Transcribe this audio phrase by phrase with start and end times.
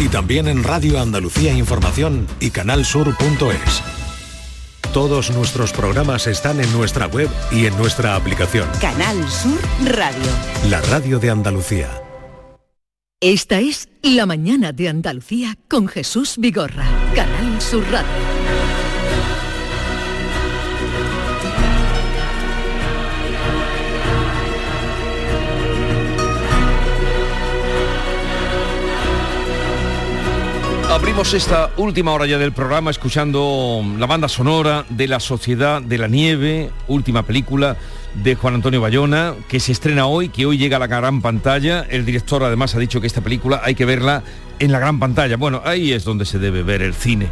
[0.00, 3.82] Y también en Radio Andalucía Información y canalsur.es.
[4.92, 8.68] Todos nuestros programas están en nuestra web y en nuestra aplicación.
[8.80, 10.30] Canal Sur Radio.
[10.70, 11.90] La radio de Andalucía.
[13.20, 16.86] Esta es La mañana de Andalucía con Jesús Vigorra.
[17.16, 18.87] Canal Sur Radio.
[30.98, 35.96] Abrimos esta última hora ya del programa escuchando la banda sonora de La Sociedad de
[35.96, 37.76] la Nieve, última película
[38.14, 41.86] de Juan Antonio Bayona, que se estrena hoy, que hoy llega a la gran pantalla.
[41.88, 44.24] El director además ha dicho que esta película hay que verla
[44.58, 45.36] en la gran pantalla.
[45.36, 47.28] Bueno, ahí es donde se debe ver el cine.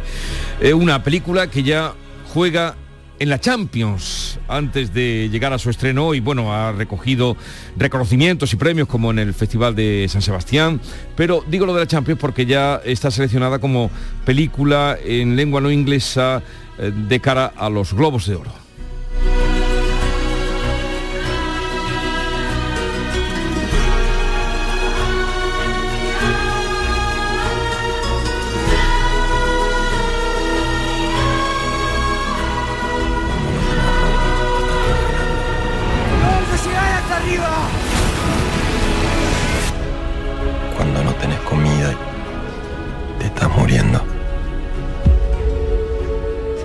[0.61, 1.93] Es una película que ya
[2.33, 2.75] juega
[3.19, 7.35] en la Champions antes de llegar a su estreno y bueno, ha recogido
[7.77, 10.79] reconocimientos y premios como en el Festival de San Sebastián,
[11.15, 13.89] pero digo lo de la Champions porque ya está seleccionada como
[14.25, 16.41] película en lengua no inglesa
[16.77, 18.66] eh, de cara a los Globos de Oro.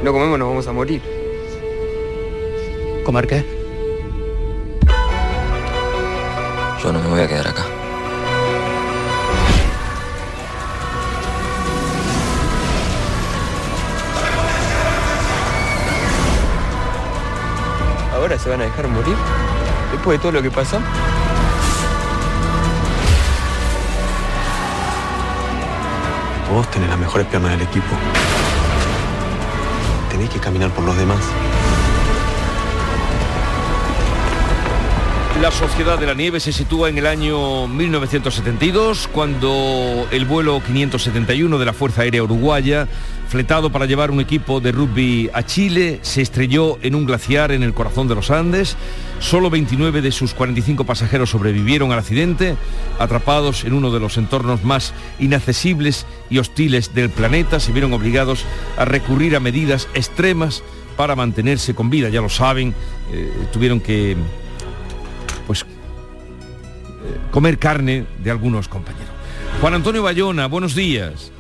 [0.03, 1.01] No comemos nos vamos a morir.
[3.05, 3.45] ¿Comer qué?
[6.83, 7.65] Yo no me voy a quedar acá.
[18.15, 19.15] ¿Ahora se van a dejar morir?
[19.93, 20.81] ¿Después de todo lo que pasó?
[26.53, 27.97] Vos tenés las mejores piernas del equipo
[30.23, 31.82] tenéis que caminar por los demás.
[35.43, 41.59] La Sociedad de la Nieve se sitúa en el año 1972, cuando el vuelo 571
[41.59, 42.87] de la Fuerza Aérea Uruguaya,
[43.27, 47.65] fletado para llevar un equipo de rugby a Chile, se estrelló en un glaciar en
[47.65, 48.77] el corazón de los Andes.
[49.19, 52.55] Solo 29 de sus 45 pasajeros sobrevivieron al accidente,
[53.01, 58.45] atrapados en uno de los entornos más inaccesibles y hostiles del planeta, se vieron obligados
[58.79, 60.63] a recurrir a medidas extremas
[60.97, 62.11] para mantenerse con vida.
[62.11, 62.77] Ya lo saben,
[63.13, 64.17] eh, tuvieron que
[67.31, 69.09] comer carne de algunos compañeros.
[69.61, 71.31] Juan Antonio Bayona, buenos días.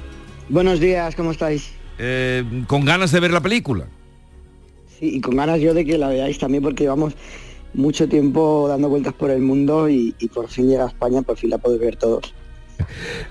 [0.49, 1.71] Buenos días, ¿cómo estáis?
[1.99, 3.87] Eh, ¿Con ganas de ver la película?
[4.99, 7.15] Sí, y con ganas yo de que la veáis también porque llevamos
[7.75, 11.51] mucho tiempo dando vueltas por el mundo y, por fin llega a España, por fin
[11.51, 12.35] la podéis ver todos.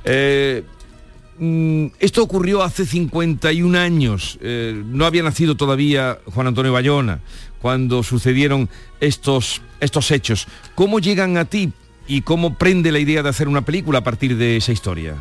[0.06, 0.64] Eh,
[1.38, 7.22] mm, esto ocurrió hace 51 años, no había nacido todavía Juan Antonio Bayona
[7.62, 10.48] cuando sucedieron estos, estos hechos.
[10.76, 11.72] ¿Cómo llegan a ti
[12.08, 15.16] y cómo prende la idea de hacer una película a partir de esa historia?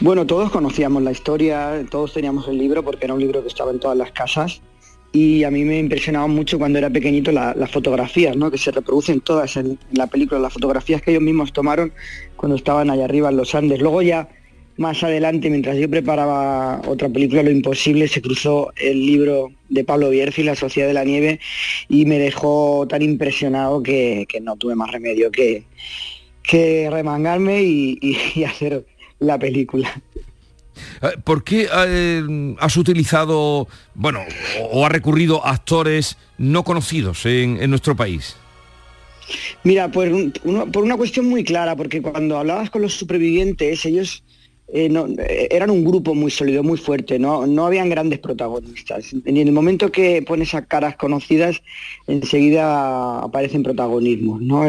[0.00, 3.70] Bueno, todos conocíamos la historia, todos teníamos el libro porque era un libro que estaba
[3.70, 4.60] en todas las casas
[5.12, 8.50] y a mí me impresionaba mucho cuando era pequeñito las fotografías, ¿no?
[8.50, 11.92] que se reproducen todas en, en, la película, las fotografías que ellos mismos tomaron
[12.36, 13.80] cuando estaban allá arriba en los Andes.
[13.80, 14.28] Luego ya
[14.76, 20.10] más adelante, mientras yo preparaba otra película, Lo Imposible, se cruzó el libro de Pablo
[20.10, 21.40] Bierzi, La Sociedad de la Nieve,
[21.88, 25.64] y me dejó tan impresionado que, no tuve más remedio que,
[26.42, 28.84] que remangarme y, hacer
[29.18, 30.02] la película.
[31.02, 34.20] Eh, ¿Por qué eh, has utilizado, bueno,
[34.70, 38.36] o, ha recurrido a actores no conocidos en, nuestro país?
[39.64, 40.32] Mira, pues
[40.72, 44.24] por una cuestión muy clara, porque cuando hablabas con los supervivientes, ellos
[44.68, 49.12] eh, eh, eran un grupo muy sólido, muy fuerte, no, no habían grandes protagonistas.
[49.24, 51.62] En el momento que pones a caras conocidas,
[52.06, 54.40] enseguida aparecen protagonismos.
[54.40, 54.62] ¿no?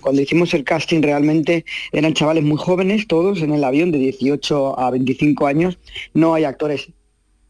[0.00, 4.78] cuando hicimos el casting realmente eran chavales muy jóvenes, todos en el avión, de 18
[4.78, 5.78] a 25 años.
[6.14, 6.88] No hay actores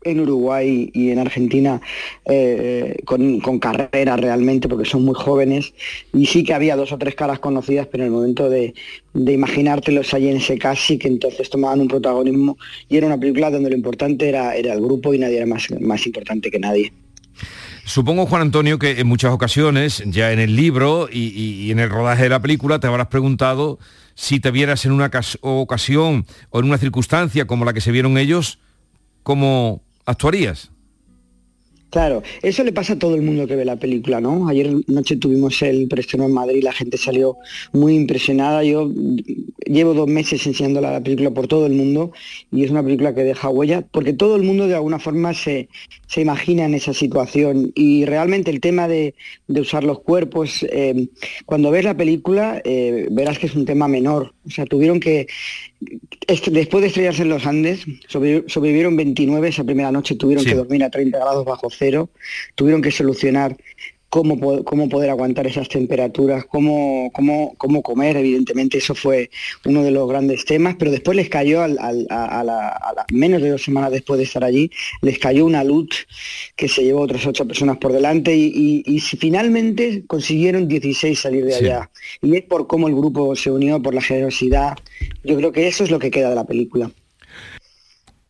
[0.04, 1.80] en Uruguay y en Argentina
[2.24, 5.72] eh, con, carrera realmente, porque son muy jóvenes,
[6.12, 8.74] y sí que había dos o tres caras conocidas, pero en el momento de,
[9.12, 12.58] de imaginártelos allí en ese casi, que entonces tomaban un protagonismo,
[12.88, 15.68] y era una película donde lo importante era, era el grupo y nadie era más,
[15.80, 16.92] más importante que nadie.
[17.84, 21.90] Supongo, Juan Antonio, que en muchas ocasiones, ya en el libro y, y, en el
[21.90, 23.78] rodaje de la película, te habrás preguntado
[24.14, 25.10] si te vieras en una
[25.42, 28.58] ocasión o en una circunstancia como la que se vieron ellos,
[29.22, 30.70] como, actuarías?
[31.94, 34.48] Claro, eso le pasa a todo el mundo que ve la película, ¿no?
[34.48, 37.36] Ayer noche tuvimos el preestreno en Madrid, la gente salió
[37.72, 38.64] muy impresionada.
[38.64, 38.90] Yo
[39.64, 42.10] llevo dos meses enseñándola la película por todo el mundo
[42.50, 45.68] y es una película que deja huella, porque todo el mundo de alguna forma se,
[46.16, 47.70] imagina en esa situación.
[47.76, 49.14] Y realmente el tema de,
[49.46, 51.06] usar los cuerpos, eh,
[51.46, 54.34] cuando ves la película, eh, verás que es un tema menor.
[54.44, 55.28] O sea, tuvieron que
[56.26, 60.90] después de estrellarse en los Andes, sobrevivieron 29 esa primera noche, tuvieron que dormir a
[60.90, 62.10] 30 grados bajo cero,
[62.54, 63.56] tuvieron que solucionar
[64.14, 69.28] cómo, cómo poder aguantar esas temperaturas, cómo, cómo, cómo comer, evidentemente eso fue
[69.64, 73.90] uno de los grandes temas, pero después les cayó, a, la, menos de dos semanas
[73.90, 74.70] después de estar allí,
[75.02, 76.06] les cayó una luz
[76.54, 81.90] que se llevó otras ocho personas por delante y, finalmente consiguieron 16 salir de allá.
[82.22, 84.76] Y es por cómo el grupo se unió, por la generosidad.
[85.24, 86.88] Yo creo que eso es lo que queda de la película.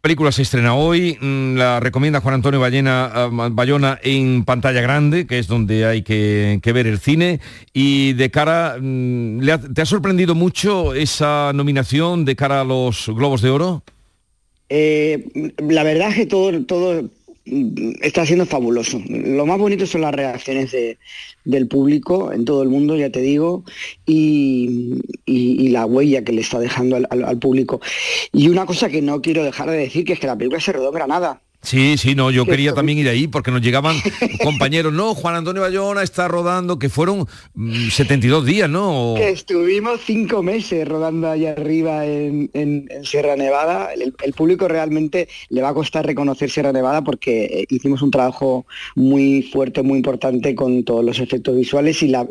[0.05, 5.27] La película se estrena hoy, mm, la recomienda Juan Antonio Ballena, Bayona en pantalla grande,
[5.27, 7.41] que es donde hay que, ver el cine.
[7.73, 9.41] Y de cara, mm,
[9.73, 13.83] ¿te ha sorprendido mucho esa nominación de cara a los Globos de Oro?
[14.69, 15.25] Eh,
[15.57, 17.09] la verdad es que todo, todo
[17.45, 19.01] está siendo fabuloso.
[19.09, 20.75] Lo más bonito son las reacciones
[21.45, 23.65] del público en todo el mundo, ya te digo,
[24.07, 25.01] y,
[25.71, 27.81] la huella que le está dejando al, público.
[28.33, 30.73] Y una cosa que no quiero dejar de decir, que es que la película se
[30.73, 31.43] rodó en Granada.
[31.65, 33.97] Sí, sí, no, yo quería también ir ahí porque nos llegaban
[34.43, 37.27] compañeros, no, Juan Antonio Bayona está rodando, que fueron
[37.91, 39.15] 72 mm, días, ¿no?
[39.17, 42.51] Que estuvimos cinco meses rodando allá arriba en,
[43.03, 43.91] Sierra Nevada.
[43.95, 48.67] El, público realmente le va a costar reconocer Sierra Nevada porque eh, hicimos un trabajo
[48.95, 52.27] muy fuerte, muy importante con todos los efectos visuales y, la,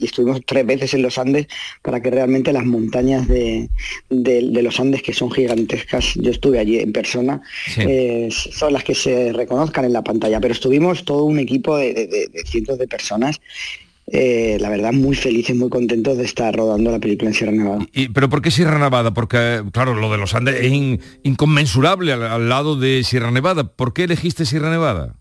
[0.00, 1.46] estuvimos tres veces en los Andes
[1.82, 3.70] para que realmente las montañas de,
[4.10, 7.40] los Andes, que son gigantescas, yo estuve allí en persona,
[7.78, 8.28] eh,
[8.58, 12.78] son las que se reconozcan en la pantalla, pero estuvimos todo un equipo de, cientos
[12.78, 13.40] de personas
[14.10, 17.86] eh, la verdad muy felices, muy contentos de estar rodando la película en Sierra Nevada.
[17.92, 19.12] ¿Y, ¿Pero por qué Sierra Nevada?
[19.12, 20.72] Porque, claro, lo de los Andes es
[21.24, 23.64] inconmensurable al, lado de Sierra Nevada.
[23.64, 25.14] ¿Por qué elegiste Sierra Nevada?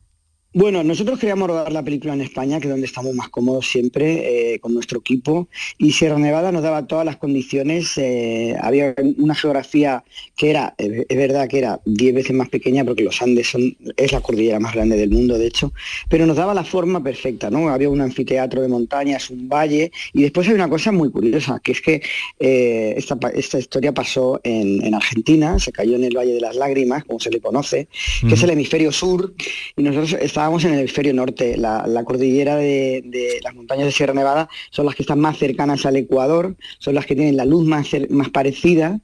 [0.54, 4.54] Bueno, nosotros queríamos rodar la película en España, que es donde estamos más cómodos siempre
[4.54, 7.98] eh, con nuestro equipo, y Sierra Nevada nos daba todas las condiciones.
[7.98, 10.06] Eh, había una geografía
[10.38, 14.14] que era, es verdad que era 10 veces más pequeña, porque los Andes son, es
[14.14, 15.74] la cordillera más grande del mundo, de hecho,
[16.10, 17.68] pero nos daba la forma perfecta, ¿no?
[17.68, 21.74] Había un anfiteatro de montañas, un valle, y después hay una cosa muy curiosa, que
[21.74, 22.02] es que
[22.40, 27.20] eh, esta, historia pasó en, Argentina, se cayó en el Valle de las Lágrimas, como
[27.20, 27.90] se le conoce,
[28.28, 29.34] que es el hemisferio sur,
[29.76, 31.58] y nosotros estábamos en el hemisferio norte.
[31.58, 35.96] La, cordillera de, las montañas de Sierra Nevada son las que están más cercanas al
[35.96, 39.00] Ecuador, son las que tienen la luz más, más parecida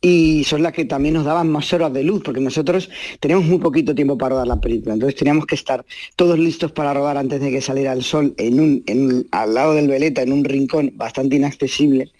[0.00, 2.88] y son las que también nos daban más horas de luz, porque nosotros
[3.20, 5.84] tenemos muy poquito tiempo para rodar la película, entonces teníamos que estar
[6.16, 9.88] todos listos para rodar antes de que saliera el sol en un, al lado del
[9.88, 12.10] veleta, en un rincón bastante inaccesible,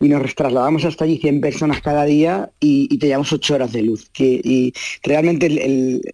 [0.00, 4.10] y nos trasladamos hasta allí 100 personas cada día y, teníamos 8 horas de luz.
[4.18, 4.72] y
[5.02, 5.48] realmente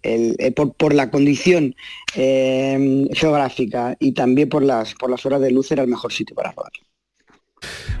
[0.03, 1.75] eh, por, la condición
[2.15, 6.35] eh, geográfica y también por las, por las horas de luz era el mejor sitio
[6.35, 6.71] para rodar.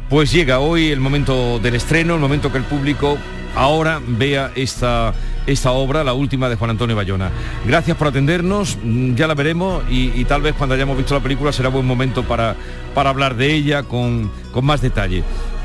[0.09, 3.17] Pues llega hoy el momento del estreno, el momento que el público
[3.55, 5.13] ahora vea esta,
[5.45, 7.31] esta obra, la última de Juan Antonio Bayona.
[7.65, 11.51] Gracias por atendernos, mm, ya la veremos y, tal vez cuando hayamos visto la película
[11.51, 12.55] será buen momento para,
[12.93, 15.23] para hablar de ella con, más detalle.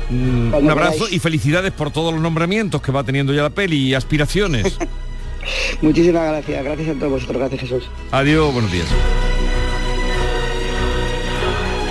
[0.09, 3.77] Mm, un abrazo y felicidades por todos los nombramientos que va teniendo ya la peli
[3.77, 4.77] y aspiraciones.
[5.81, 7.89] Muchísimas gracias, gracias a todos vosotros, gracias Jesús.
[8.11, 8.87] Adiós, buenos días.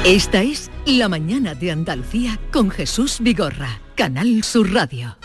[0.04, 5.17] Esta es La Mañana de Andalucía con Jesús Vigorra, Canal Sur Radio.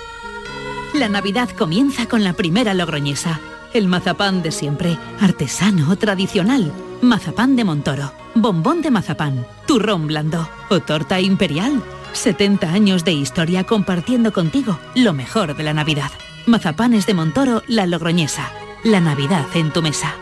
[0.94, 3.42] La Navidad comienza con la primera logroñesa.
[3.74, 6.72] El mazapán de siempre, artesano, tradicional.
[7.02, 11.84] Mazapán de Montoro, bombón de mazapán, turrón blando o torta imperial.
[12.14, 16.12] 70 años de historia compartiendo contigo lo mejor de la Navidad.
[16.46, 18.50] Mazapanes de Montoro, la Logroñesa.
[18.86, 20.16] La Navidad en tu mesa.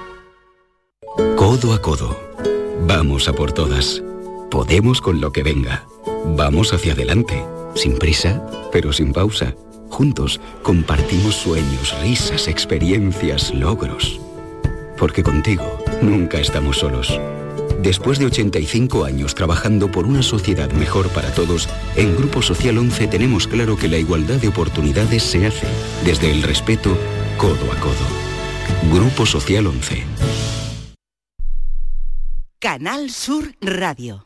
[1.36, 2.20] Codo a codo.
[2.88, 4.02] Vamos a por todas.
[4.50, 5.86] Podemos con lo que venga.
[6.38, 7.44] Vamos hacia adelante,
[7.76, 9.54] sin prisa, pero sin pausa.
[9.90, 14.22] Juntos compartimos sueños, risas, experiencias, logros.
[14.98, 17.20] Porque contigo nunca estamos solos.
[17.80, 23.08] Después de 85 años trabajando por una sociedad mejor para todos, en Grupo Social 11
[23.08, 25.68] tenemos claro que la igualdad de oportunidades se hace
[26.06, 26.98] desde el respeto
[27.38, 28.94] codo a codo.
[28.94, 30.04] Grupo Social 11.
[32.60, 34.26] Canal Sur Radio.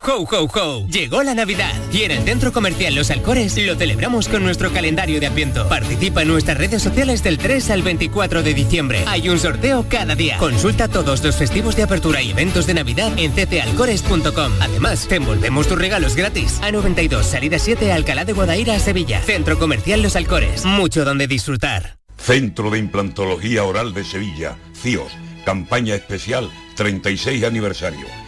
[0.00, 0.86] ¡Ho, ho, ho!
[0.86, 5.18] Llegó la Navidad y en el Centro Comercial Los Alcores lo celebramos con nuestro calendario
[5.18, 5.68] de Adviento.
[5.68, 9.02] Participa en nuestras redes sociales del 3 al 24 de diciembre.
[9.08, 10.38] Hay un sorteo cada día.
[10.38, 14.52] Consulta todos los festivos de apertura y eventos de Navidad en ctalcores.com.
[14.60, 16.60] Además, te envolvemos tus regalos gratis.
[16.60, 19.20] A92, salida 7, Alcalá de Guadaira, Sevilla.
[19.22, 20.64] Centro Comercial Los Alcores.
[20.64, 21.98] Mucho donde disfrutar.
[22.16, 25.12] Centro de Implantología Oral de Sevilla, CIOS.
[25.44, 28.27] Campaña especial 36 aniversario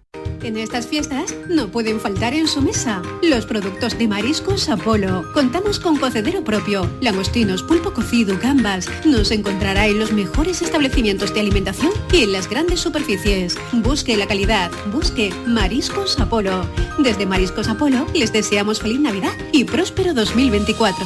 [0.43, 5.23] En estas fiestas no pueden faltar en su mesa los productos de Mariscos Apolo.
[5.33, 8.89] Contamos con cocedero propio, langostinos, pulpo cocido, gambas.
[9.05, 13.55] Nos encontrará en los mejores establecimientos de alimentación y en las grandes superficies.
[13.71, 16.65] Busque la calidad, busque Mariscos Apolo.
[16.97, 21.05] Desde Mariscos Apolo les deseamos feliz Navidad y próspero 2024.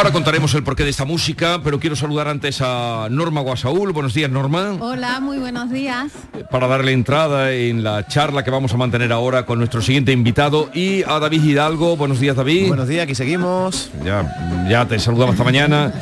[0.00, 3.92] Ahora contaremos el porqué de esta música, pero quiero saludar antes a Norma Guasaúl.
[3.92, 4.78] Buenos días, Norma.
[4.80, 6.10] Hola, muy buenos días.
[6.50, 10.70] Para darle entrada en la charla que vamos a mantener ahora con nuestro siguiente invitado
[10.72, 11.98] y a David Hidalgo.
[11.98, 12.68] Buenos días, David.
[12.68, 13.90] Buenos días, aquí seguimos.
[14.02, 15.92] Ya, ya te saludamos esta mañana.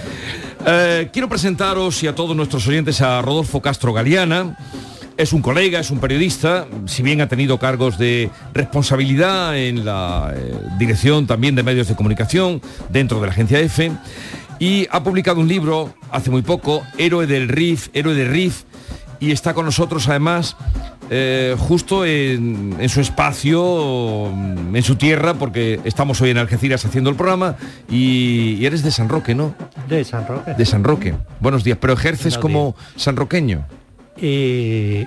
[0.65, 4.57] Eh, quiero presentaros y a todos nuestros oyentes a Rodolfo Castro Galeana
[5.19, 10.33] es un colega, es un periodista, si bien ha tenido cargos de responsabilidad en la
[10.35, 13.91] eh, dirección también de medios de comunicación dentro de la agencia EFE,
[14.61, 18.63] y ha publicado un libro hace muy poco, Héroe del RIF, Héroe de RIF,
[19.19, 20.57] y está con nosotros además
[21.11, 27.17] eh, justo en, su espacio, en su tierra, porque estamos hoy en Algeciras haciendo el
[27.17, 27.57] programa
[27.91, 29.53] y, eres de San Roque, ¿no?
[29.89, 30.55] De San Roque.
[30.55, 31.15] De San Roque.
[31.41, 33.65] Buenos días, pero ejerces como sanroqueño.
[34.21, 35.07] Eh,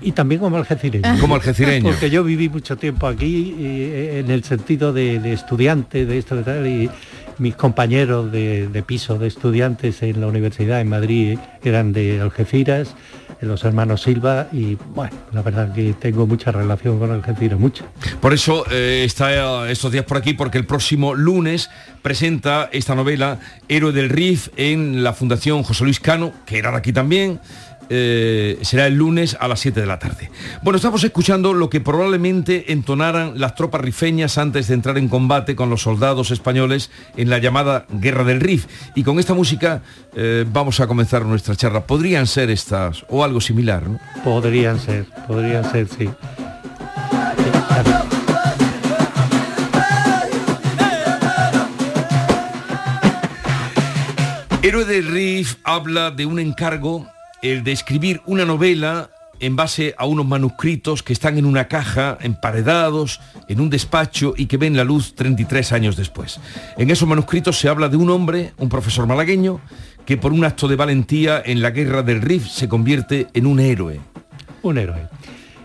[0.00, 1.20] y también como algecireño.
[1.20, 1.90] Como algecireño.
[1.90, 6.42] Porque yo viví mucho tiempo aquí eh, en el sentido de, estudiante de esto de
[6.42, 6.90] tal y
[7.38, 12.94] mis compañeros de, piso de estudiantes en la universidad en Madrid eran de Algeciras,
[13.40, 17.84] los hermanos Silva y bueno, la verdad que tengo mucha relación con Algeciras, mucha.
[18.20, 21.68] Por eso eh, está estos días por aquí porque el próximo lunes
[22.00, 26.78] presenta esta novela Héroe del Rif en la Fundación José Luis Cano, que era de
[26.78, 27.40] aquí también
[27.88, 30.30] eh, será el lunes a las 7 de la tarde.
[30.62, 35.56] Bueno, estamos escuchando lo que probablemente entonaran las tropas rifeñas antes de entrar en combate
[35.56, 38.66] con los soldados españoles en la llamada Guerra del Rif.
[38.94, 39.82] Y con esta música
[40.14, 41.86] eh, vamos a comenzar nuestra charla.
[41.86, 43.98] Podrían ser estas o algo similar, ¿no?
[44.24, 46.08] Podrían ser, podrían ser, sí.
[54.62, 57.06] Héroe del Rif habla de un encargo
[57.42, 62.16] el de escribir una novela en base a unos manuscritos que están en una caja,
[62.20, 66.40] emparedados, en un despacho y que ven la luz 33 años después.
[66.76, 69.60] En esos manuscritos se habla de un hombre, un profesor malagueño,
[70.04, 73.60] que por un acto de valentía en la guerra del Rif se convierte en un
[73.60, 74.00] héroe.
[74.62, 75.08] Un héroe.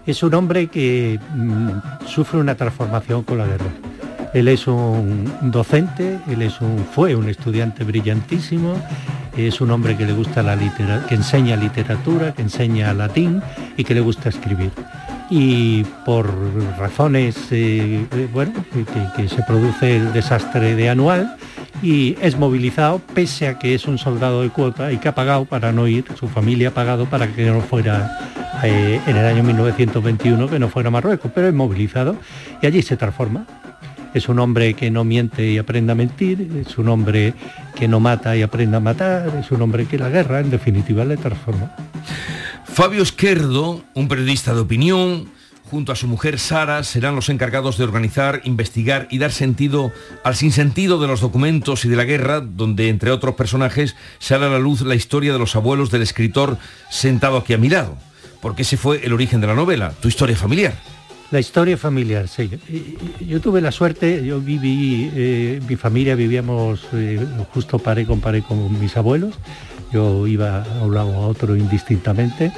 [0.06, 3.72] Es un hombre que mm, sufre una transformación con la guerra.
[4.34, 8.82] Él es un docente, él es un, fue un estudiante brillantísimo,
[9.38, 13.42] es un hombre que le gusta la literatura, que enseña literatura, que enseña latín
[13.78, 14.72] y que le gusta escribir.
[15.30, 16.30] Y por
[16.78, 18.54] razones, eh, eh, bueno,
[19.16, 21.38] que, se produce el desastre de anual
[21.82, 25.46] y es movilizado pese a que es un soldado de cuota y que ha pagado
[25.46, 28.20] para no ir, su familia ha pagado para que no fuera
[28.64, 32.18] eh, en el año 1921, que no fuera a Marruecos, pero es movilizado
[32.62, 33.46] y allí se transforma
[34.14, 37.34] Es un hombre que no miente y aprende a mentir, es un hombre
[37.76, 41.06] que no mata y aprende a matar, es un hombre que la guerra en definitiva
[41.06, 41.76] le transforma.
[42.66, 45.30] Fabio Esquerdo, un periodista de opinión,
[45.72, 50.36] junto a su mujer Sara, serán los encargados de organizar, investigar y dar sentido al
[50.36, 54.60] sinsentido de los documentos y de la guerra, donde entre otros personajes sale a la
[54.60, 56.58] luz la historia de los abuelos del escritor
[56.90, 57.98] sentado aquí a mi lado,
[58.42, 60.74] porque ese fue el origen de la novela, tu historia familiar.
[61.32, 62.50] La historia familiar, sí.
[63.26, 68.42] Yo tuve la suerte, yo viví, eh, mi familia vivíamos eh, justo paré con paré
[68.42, 69.36] con mis abuelos,
[69.94, 72.52] yo iba a un lado a otro indistintamente,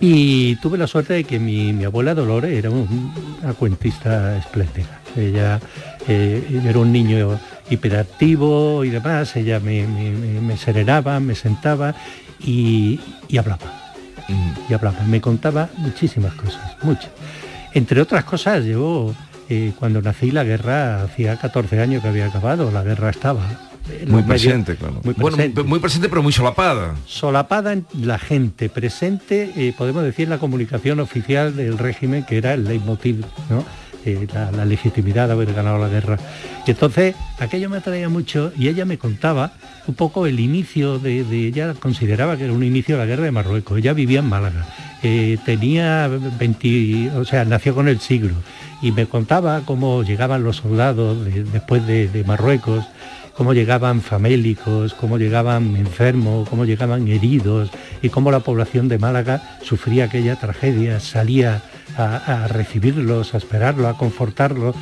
[0.00, 5.00] y tuve la suerte de que mi, abuela Dolores era una cuentista espléndida.
[5.14, 5.60] Ella
[6.06, 7.38] eh, era un niño
[7.68, 11.94] hiperactivo y demás, ella me, serenaba, me sentaba
[12.40, 12.98] y,
[13.38, 13.92] hablaba.
[14.68, 17.10] Y hablaba, me contaba muchísimas cosas, muchas.
[17.74, 19.14] Entre otras cosas, yo
[19.48, 23.68] eh, cuando nací la guerra hacía 14 años que había acabado, la guerra estaba
[24.06, 25.00] muy presente, claro.
[25.02, 25.62] Muy presente.
[25.62, 26.94] muy presente, pero muy solapada.
[27.06, 32.54] Solapada en la gente, presente, eh, podemos decir, la comunicación oficial del régimen, que era
[32.54, 33.64] el leitmotiv, ¿no?
[34.04, 36.18] Eh, la, legitimidad de haber ganado la guerra.
[36.66, 39.52] Y entonces, aquello me atraía mucho y ella me contaba
[39.86, 43.32] un poco el inicio de, ella consideraba que era un inicio de la guerra de
[43.32, 43.78] Marruecos.
[43.78, 44.66] Ella vivía en Málaga.
[45.02, 48.34] Eh, tenía 20, o sea, nació con el siglo
[48.82, 52.84] y me contaba cómo llegaban los soldados después de Marruecos
[53.38, 57.70] cómo llegaban famélicos, cómo llegaban enfermos, cómo llegaban heridos
[58.02, 61.62] y cómo la población de Málaga sufría aquella tragedia, salía
[61.96, 64.74] a, recibirlos, a esperarlos, a confortarlos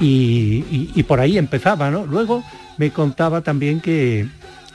[0.00, 2.06] y, por ahí empezaba, ¿no?
[2.06, 2.42] Luego
[2.78, 4.26] me contaba también que,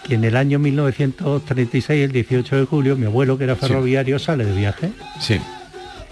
[0.09, 4.53] en el año 1936, el 18 de julio, mi abuelo, que era ferroviario, sale de
[4.53, 4.91] viaje.
[5.19, 5.39] Sí.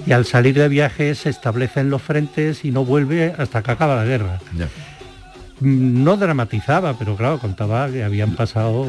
[0.05, 3.95] Y al salir de viaje se establecen los frentes y no vuelve hasta que acaba
[3.95, 4.39] la guerra
[5.62, 8.88] no dramatizaba, pero claro, contaba que habían pasado...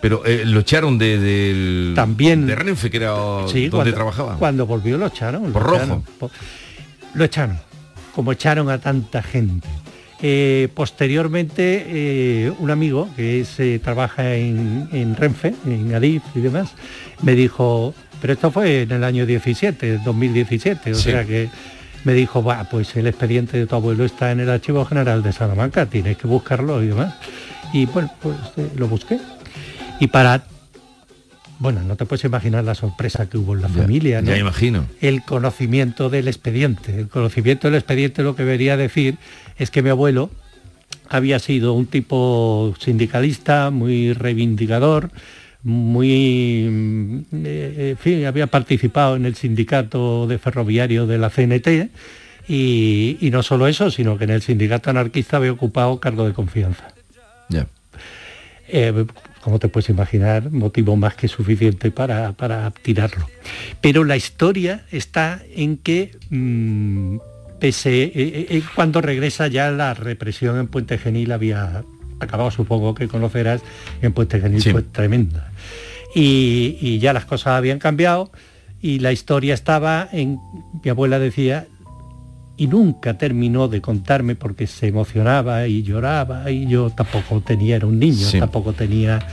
[0.00, 4.36] Pero eh, lo echaron de, También, de Renfe, que era donde trabajaba.
[4.36, 5.50] Cuando volvió lo echaron.
[5.50, 6.02] Por rojo.
[7.14, 7.58] lo echaron,
[8.14, 9.66] como echaron a tanta gente.
[10.22, 13.44] Eh, posteriormente, eh, un amigo que
[13.82, 16.72] trabaja en, Renfe, en Adif y demás,
[17.22, 21.50] me dijo, pero esto fue en el año 17, 2017, o sea que
[22.04, 25.32] me dijo, va, pues el expediente de tu abuelo está en el Archivo General de
[25.32, 27.14] Salamanca, tienes que buscarlo y demás.
[27.72, 29.18] Y bueno, pues eh, lo busqué.
[30.00, 30.44] Y para
[31.58, 34.30] bueno, no te puedes imaginar la sorpresa que hubo en la familia, ¿no?
[34.30, 34.86] Ya imagino.
[35.00, 36.98] El conocimiento del expediente.
[36.98, 39.16] El conocimiento del expediente lo que debería decir
[39.58, 40.30] es que mi abuelo
[41.08, 45.10] había sido un tipo sindicalista, muy reivindicador,
[45.62, 51.90] muy, mm, eh, en fin, había participado en el sindicato de ferroviario de la CNT
[52.48, 56.88] y, no solo eso, sino que en el sindicato anarquista había ocupado cargo de confianza.
[57.48, 57.66] Ya.
[58.68, 59.06] Eh,
[59.44, 63.28] como te puedes imaginar, motivo más que suficiente para, para tirarlo.
[63.82, 67.18] Pero la historia está en que mm,
[67.60, 71.84] pese, eh, cuando regresa ya la represión en Puente Genil había
[72.20, 73.60] acabado, supongo que conocerás,
[74.00, 75.50] en Puente Genil fue tremenda
[76.14, 78.30] y, ya las cosas habían cambiado
[78.80, 80.38] y la historia estaba en,
[80.82, 81.66] mi abuela decía,
[82.56, 87.86] y nunca terminó de contarme porque se emocionaba y lloraba y yo tampoco tenía, era
[87.86, 89.26] un niño, tampoco tenía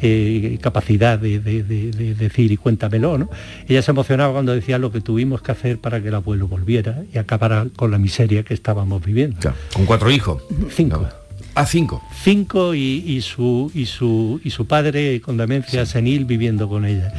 [0.00, 3.28] eh, capacidad de, decir y cuéntamelo, ¿no?
[3.66, 7.02] Ella se emocionaba cuando decía lo que tuvimos que hacer para que el abuelo volviera
[7.12, 9.38] y acabara con la miseria que estábamos viviendo.
[9.72, 10.42] Con cuatro hijos.
[10.70, 11.08] Cinco.
[11.56, 12.00] A cinco.
[12.22, 17.12] Cinco y, su, y, su, y su padre con demencia senil viviendo con ella.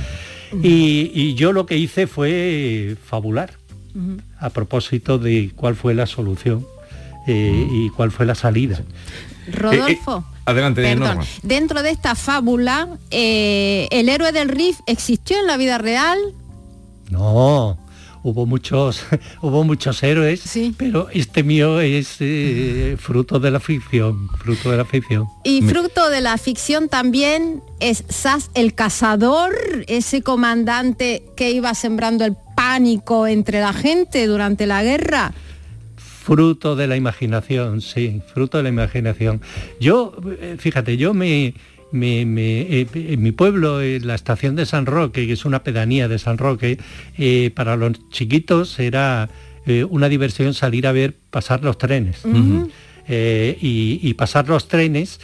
[0.63, 3.51] Y, yo lo que hice fue fabular
[4.39, 6.65] a propósito de cuál fue la solución
[7.27, 8.81] eh, y cuál fue la salida.
[9.51, 10.17] Rodolfo.
[10.17, 10.81] Eh, eh, adelante,
[11.43, 16.17] Dentro de esta fábula, ¿el héroe del RIF existió en la vida real?
[17.09, 17.77] No,
[18.23, 19.03] hubo muchos,
[19.41, 20.43] hubo muchos héroes,
[20.77, 25.27] pero este mío es eh, fruto de la ficción, fruto de la ficción.
[25.43, 29.53] Y fruto de la ficción también es Sas el cazador,
[29.87, 35.31] ese comandante que iba sembrando el pánico entre la gente durante la guerra.
[35.95, 39.39] Fruto de la imaginación, sí, fruto de la imaginación.
[39.79, 41.53] Yo, eh, fíjate, yo me,
[41.93, 46.19] eh, en mi pueblo, en la estación de San Roque, que es una pedanía de
[46.19, 46.77] San Roque,
[47.17, 49.29] eh, para los chiquitos era
[49.65, 52.23] eh, una diversión salir a ver pasar los trenes.
[53.07, 55.21] y, pasar los trenes,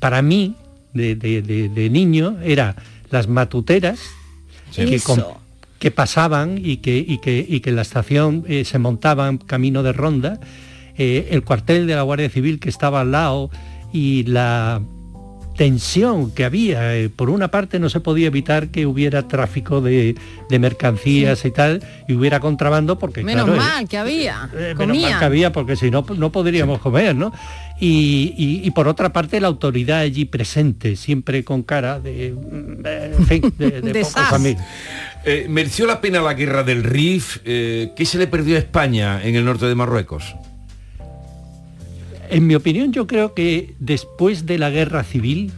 [0.00, 0.56] para mí,
[0.94, 2.74] de, niño, era
[3.12, 4.00] las matuteras
[4.74, 4.98] que,
[5.90, 10.40] pasaban y que, y que, y que en la estación se montaban camino de ronda
[10.96, 13.50] eh, el cuartel de la Guardia Civil que estaba al lado
[13.92, 14.80] y la
[15.56, 16.96] tensión que había.
[16.96, 20.16] Eh, por una parte no se podía evitar que hubiera tráfico de,
[20.50, 23.24] mercancías y tal, y hubiera contrabando porque...
[23.24, 24.48] Menos mal que había.
[24.78, 27.32] menos mal que había porque si no no podríamos comer, ¿no?
[27.80, 33.80] Y, por otra parte la autoridad allí presente, siempre con cara de, en fin, de,
[33.80, 34.00] de,
[35.24, 37.38] eh, ¿Mereció la pena la guerra del Rif?
[37.44, 40.34] Eh, ¿Qué se le perdió a España en el norte de Marruecos?
[42.30, 45.52] En mi opinión yo creo que después de la guerra civil,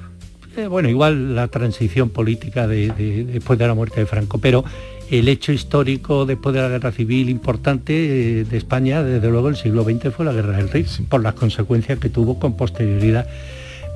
[0.57, 4.65] eh, bueno, igual la transición política después de la muerte de Franco, pero
[5.11, 9.85] el hecho histórico después de la guerra civil importante de España, desde luego el siglo
[9.85, 13.27] XX fue la guerra del Rif, por las consecuencias que tuvo con posterioridad.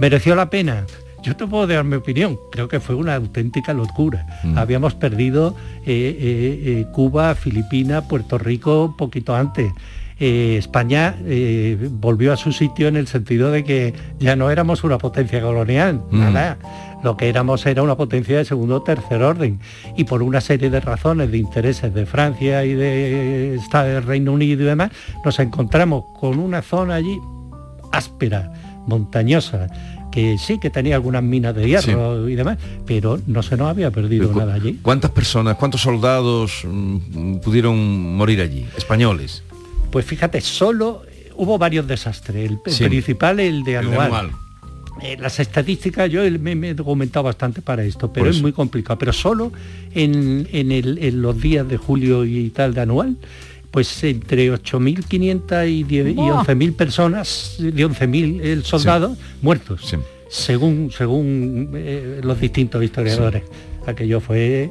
[0.00, 0.86] ¿Mereció la pena?
[1.22, 4.26] Yo te puedo dar mi opinión, creo que fue una auténtica locura.
[4.42, 4.58] Mm.
[4.58, 5.54] Habíamos perdido
[5.86, 9.72] eh, Cuba, Filipinas, Puerto Rico un poquito antes.
[10.22, 14.84] Eh, España eh, volvió a su sitio en el sentido de que ya no éramos
[14.84, 16.20] una potencia colonial, mm.
[16.20, 16.58] nada.
[17.02, 19.60] Lo que éramos era una potencia de segundo o tercer orden.
[19.96, 24.62] Y por una serie de razones, de intereses de Francia y de del Reino Unido
[24.62, 24.90] y demás,
[25.24, 27.18] nos encontramos con una zona allí
[27.90, 28.52] áspera,
[28.86, 29.68] montañosa,
[30.10, 33.90] que sí que tenía algunas minas de hierro y demás, pero no se nos había
[33.90, 34.78] perdido nada allí.
[34.82, 39.42] ¿Cuántas personas, cuántos soldados mm, pudieron morir allí, españoles?
[39.90, 41.02] Pues fíjate, solo
[41.36, 42.50] hubo varios desastres.
[42.50, 44.30] El, principal, el de anual.
[45.02, 48.98] Eh, las estadísticas, yo me, he documentado bastante para esto, pero es muy complicado.
[48.98, 49.50] Pero solo
[49.92, 53.16] en, los días de julio y tal de anual,
[53.70, 59.94] pues entre 8.500 y, 11.000 personas, de 11.000 eh, soldados muertos,
[60.28, 63.44] según, según eh, los distintos historiadores.
[63.86, 64.70] Aquello fue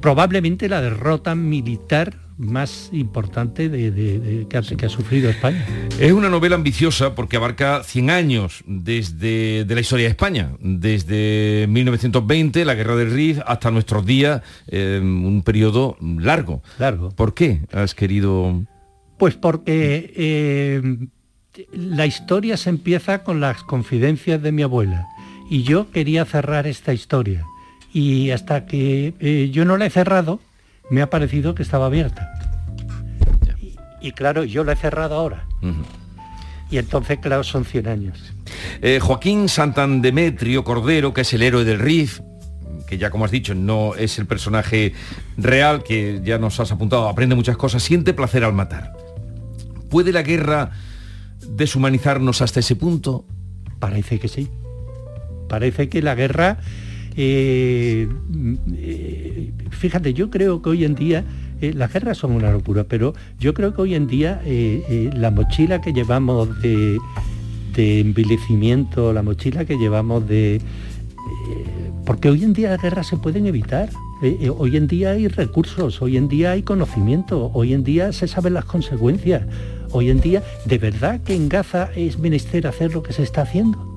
[0.00, 5.64] probablemente la derrota militar más importante de, que, ha, sufrido España.
[5.98, 11.66] Es una novela ambiciosa porque abarca 100 años desde de la historia de España, desde
[11.68, 16.62] 1920, la Guerra del Rif, hasta nuestros días, eh, un periodo largo.
[16.78, 17.10] Largo.
[17.10, 18.64] ¿Por qué has querido...?
[19.18, 21.08] Pues porque eh,
[21.72, 25.06] la historia se empieza con las confidencias de mi abuela
[25.48, 27.46] y yo quería cerrar esta historia
[27.92, 30.40] y hasta que eh, yo no la he cerrado,
[30.90, 32.32] me ha parecido que estaba abierta.
[34.00, 35.46] Y, claro, yo la he cerrado ahora.
[36.70, 38.34] Y entonces, claro, son 100 años.
[38.82, 42.20] Eh, Joaquín Santandemetrio Cordero, que es el héroe del RIF,
[42.86, 44.94] que ya como has dicho no es el personaje
[45.36, 48.92] real, que ya nos has apuntado, aprende muchas cosas, siente placer al matar.
[49.90, 50.70] ¿Puede la guerra
[51.48, 53.26] deshumanizarnos hasta ese punto?
[53.78, 54.48] Parece que sí.
[55.48, 56.58] Parece que la guerra
[57.16, 58.08] eh,
[58.76, 61.24] eh, fíjate, yo creo que hoy en día
[61.60, 64.42] eh, las guerras son una locura, pero yo creo que hoy en día
[65.14, 66.98] la mochila que llevamos de,
[67.76, 70.60] envilecimiento, la mochila que llevamos de...
[72.04, 73.88] porque hoy en día las guerras se pueden evitar.
[74.58, 78.54] hoy en día hay recursos, hoy en día hay conocimiento, hoy en día se saben
[78.54, 79.42] las consecuencias.
[79.92, 83.42] Hoy en día, ¿de verdad que en Gaza es menester hacer lo que se está
[83.42, 83.95] haciendo?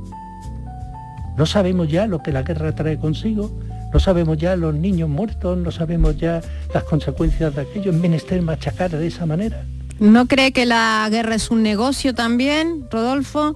[1.39, 3.49] No sabemos ya lo que la guerra trae consigo,
[3.93, 6.41] no sabemos ya los niños muertos, no sabemos ya
[6.73, 9.63] las consecuencias de aquello, en menester machacar de esa manera.
[10.01, 13.55] ¿No cree que la guerra es un negocio también, Rodolfo?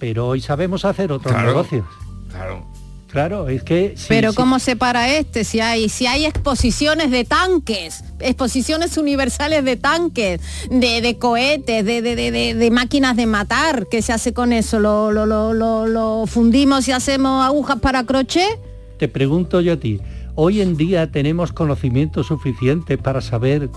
[0.00, 1.86] Pero hoy sabemos hacer otros negocios.
[2.32, 2.66] Claro.
[3.12, 3.94] Claro, es que...
[4.08, 5.44] Pero ¿cómo se para este?
[5.44, 12.70] Si hay, si hay exposiciones de tanques, exposiciones universales de tanques, de, cohetes, de, de,
[12.70, 14.80] máquinas de matar, ¿qué se hace con eso?
[14.80, 18.58] ¿Lo, lo, lo, fundimos y hacemos agujas para crochet?
[18.98, 20.00] Te pregunto yo a ti,
[20.34, 23.68] ¿hoy en día tenemos conocimiento suficiente para saber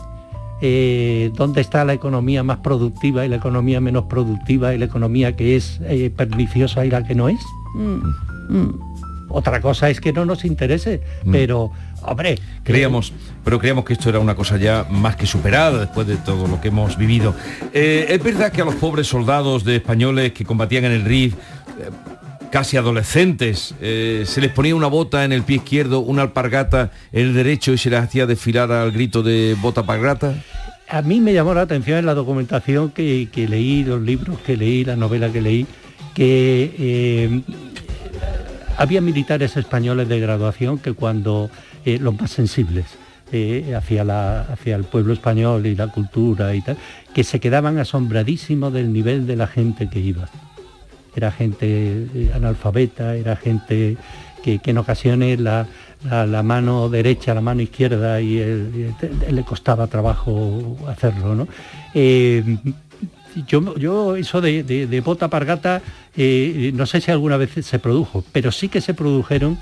[0.61, 5.35] eh, dónde está la economía más productiva y la economía menos productiva y la economía
[5.35, 7.41] que es eh, perniciosa y la que no es?
[7.73, 7.99] Mm,
[8.47, 8.94] mm.
[9.35, 11.31] Otra cosa es que no nos interese, mm.
[11.33, 11.69] pero,
[12.03, 12.39] hombre...
[12.63, 13.11] Creíamos,
[13.43, 16.61] pero creíamos que esto era una cosa ya más que superada después de todo lo
[16.61, 17.35] que hemos vivido.
[17.73, 21.33] Eh, es verdad que a los pobres soldados de españoles que combatían en el RIF,
[21.33, 21.37] eh,
[22.49, 27.27] casi adolescentes, eh, se les ponía una bota en el pie izquierdo, una alpargata en
[27.27, 30.33] el derecho y se les hacía desfilar al grito de bota alpargata.
[30.87, 34.85] A mí me llamó la atención en la documentación que, leí, los libros que leí,
[34.85, 35.67] la novela que leí,
[36.13, 37.41] que
[38.77, 41.49] había militares españoles de graduación que cuando
[41.85, 42.85] eh, los más sensibles
[43.31, 46.77] eh, hacia, la, hacia el pueblo español y la cultura y tal,
[47.13, 50.29] que se quedaban asombradísimos del nivel de la gente que iba.
[51.15, 51.65] Era gente
[52.13, 53.97] eh, analfabeta, era gente
[54.43, 55.65] que, en ocasiones la,
[56.43, 61.33] mano derecha, la mano izquierda y, le costaba trabajo hacerlo.
[61.33, 61.47] ¿no?
[63.47, 65.81] Yo, yo eso de, de, bota pargata,
[66.15, 69.57] eh, no sé si alguna vez se produjo, pero sí que se produjeron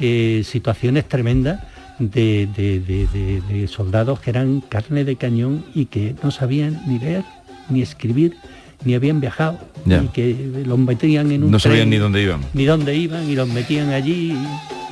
[0.00, 1.62] eh, situaciones tremendas
[1.98, 7.24] de, de, soldados que eran carne de cañón y que no sabían ni leer
[7.68, 8.36] ni escribir
[8.84, 9.58] ni habían viajado.
[9.86, 12.40] Y que los metían en un no sabían ni dónde iban.
[12.52, 14.36] ni dónde iban y los metían allí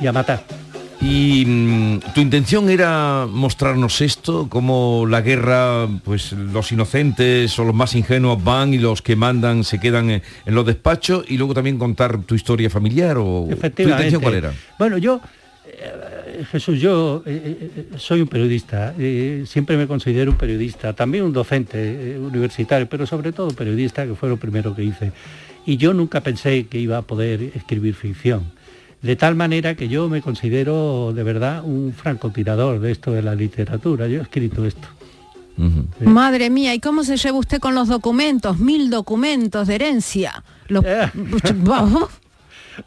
[0.01, 0.43] y a matar
[1.07, 7.75] y mm, tu intención era mostrarnos esto, como la guerra, pues los inocentes o los
[7.75, 11.77] más ingenuos van y los que mandan se quedan en, los despachos y luego también
[11.77, 14.53] contar tu historia familiar o tu intención cuál era.
[14.79, 15.21] Bueno, yo
[15.67, 18.95] eh, Jesús, yo eh, eh, soy un periodista,
[19.45, 24.27] siempre me considero un periodista, también un docente universitario, pero sobre todo periodista, que fue
[24.27, 25.11] lo primero que hice.
[25.67, 28.54] Y yo nunca pensé que iba a poder escribir ficción
[29.05, 33.35] de tal manera que yo me considero de verdad un francotirador de esto de la
[33.35, 34.07] literatura.
[34.07, 34.87] Yo he escrito esto.
[35.99, 38.57] Madre mía, ¿y cómo se lleva usted con los documentos?
[38.57, 40.43] Mil documentos de herencia.
[40.67, 40.83] Los...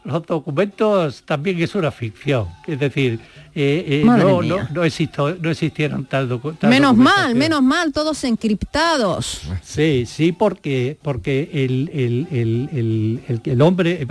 [0.03, 2.47] Los documentos también es una ficción.
[2.67, 3.19] Es decir,
[3.55, 6.69] eh, eh, no, no, existieron tal, documentos.
[6.69, 9.41] Menos mal, menos mal, todos encriptados.
[9.61, 11.89] Sí, sí, porque, porque el,
[13.45, 14.05] el, hombre,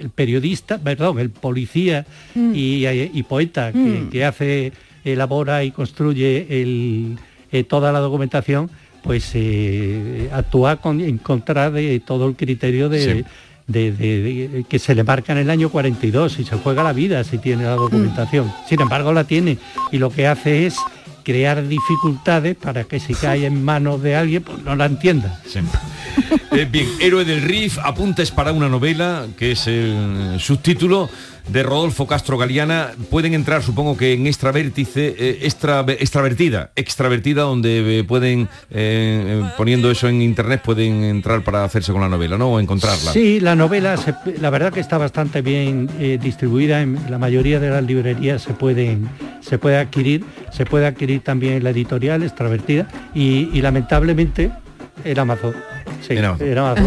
[0.00, 2.52] el, periodista, perdón, el policía mm.
[2.54, 4.08] y, poeta mm.
[4.08, 4.72] que, hace,
[5.04, 8.70] elabora y construye eh, toda la documentación,
[9.02, 9.34] pues
[10.32, 13.24] actúa en contra de todo el criterio de
[13.66, 17.38] de, que se le marca en el año 42 y se juega la vida si
[17.38, 18.52] tiene la documentación.
[18.68, 19.58] Sin embargo, la tiene
[19.92, 20.76] y lo que hace es
[21.24, 25.40] crear dificultades para que si cae en manos de alguien, pues no la entienda.
[26.52, 31.10] Eh, bien, Héroe del Rif, apuntes para una novela, que es el subtítulo
[31.48, 38.00] de Rodolfo Castro Galeana pueden entrar, supongo que en extravértice, eh, extra, extravertida, extravertida, donde
[38.00, 42.52] eh, pueden, eh, poniendo eso en internet, pueden entrar para hacerse con la novela, ¿no?
[42.52, 43.12] O encontrarla.
[43.12, 43.96] Sí, la novela,
[44.40, 45.88] la verdad que está bastante bien
[46.20, 48.54] distribuida, en la mayoría de las librerías se,
[49.40, 54.50] se puede adquirir, se puede adquirir también la editorial, extravertida, y, lamentablemente
[55.04, 55.54] el Amazon.
[56.02, 56.14] Sí,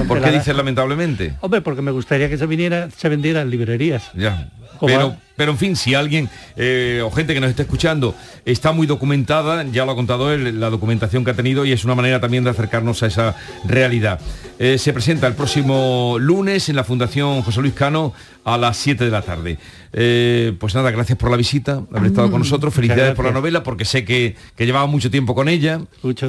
[0.07, 1.33] ¿Por qué dices lamentablemente?
[1.41, 4.11] Hombre, porque me gustaría que se viniera, se vendiera en librerías.
[4.13, 4.49] Ya.
[4.81, 8.85] Pero, pero en fin, si alguien eh, o gente que nos está escuchando está muy
[8.85, 12.19] documentada, ya lo ha contado él, la documentación que ha tenido y es una manera
[12.19, 14.19] también de acercarnos a esa realidad.
[14.59, 18.11] Eh, se presenta el próximo lunes en la Fundación José Luis Cano
[18.43, 19.57] a las 7 de la tarde.
[19.93, 23.31] Eh, pues nada, gracias por la visita, haber estado con mm, nosotros, felicidades por la
[23.31, 25.81] novela, porque sé que, llevaba mucho tiempo con ella,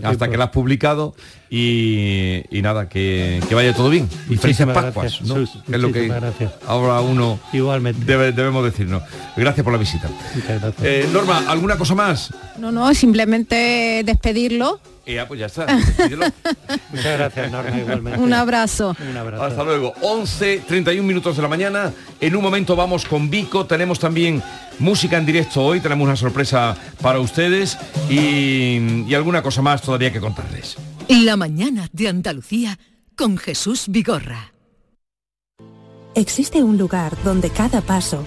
[0.03, 1.14] hasta que la has publicado,
[1.51, 4.09] y, nada, que, vaya todo bien.
[4.29, 5.42] Y felices Pascuas, ¿no?
[5.42, 6.12] es lo que
[6.66, 8.05] ahora uno Igualmente.
[8.05, 8.99] debemos decirnos.
[9.36, 10.08] Gracias por la visita.
[10.82, 12.32] Eh, Norma, ¿alguna cosa más?
[12.58, 14.80] No, no, simplemente despedirlo
[15.14, 15.66] ya, pues ya está.
[16.92, 18.20] Muchas gracias, Norma, igualmente.
[18.20, 18.96] Un abrazo.
[19.10, 19.44] Un abrazo.
[19.44, 19.94] Hasta luego.
[20.02, 21.92] 11, 31 minutos de la mañana.
[22.20, 23.66] En un momento vamos con Vico.
[23.66, 24.42] Tenemos también
[24.78, 25.80] música en directo hoy.
[25.80, 30.76] Tenemos una sorpresa para ustedes y, y alguna cosa más todavía que contarles.
[31.08, 32.78] La mañana de Andalucía
[33.16, 34.52] con Jesús Vigorra.
[36.14, 38.26] Existe un lugar donde cada paso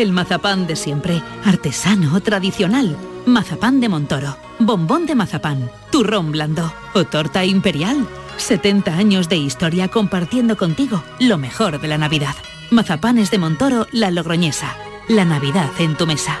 [0.00, 7.04] el mazapán de siempre, artesano, tradicional mazapán de Montoro, bombón de mazapán, turrón blando o
[7.04, 8.06] torta imperial.
[8.36, 12.34] 70 años de historia compartiendo contigo lo mejor de la Navidad.
[12.70, 14.76] Mazapanes de Montoro, La Logroñesa.
[15.08, 16.40] La Navidad en tu mesa.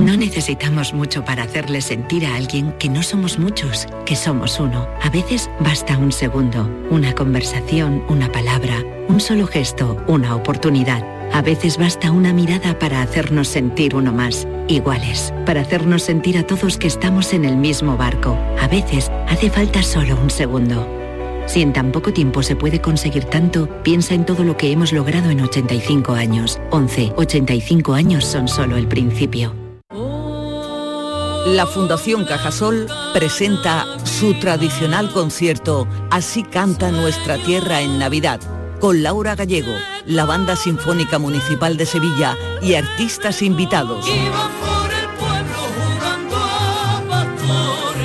[0.00, 4.88] No necesitamos mucho para hacerle sentir a alguien que no somos muchos, que somos uno.
[5.02, 11.19] A veces basta un segundo, una conversación, una palabra, un solo gesto, una oportunidad.
[11.32, 16.46] A veces basta una mirada para hacernos sentir uno más, iguales, para hacernos sentir a
[16.46, 18.36] todos que estamos en el mismo barco.
[18.58, 20.86] A veces hace falta solo un segundo.
[21.46, 24.92] Si en tan poco tiempo se puede conseguir tanto, piensa en todo lo que hemos
[24.92, 26.60] logrado en 85 años.
[26.70, 29.54] 11, 85 años son solo el principio.
[31.46, 38.40] La Fundación Cajasol presenta su tradicional concierto Así canta nuestra tierra en Navidad
[38.80, 39.72] con Laura Gallego,
[40.06, 44.06] la Banda Sinfónica Municipal de Sevilla y artistas invitados.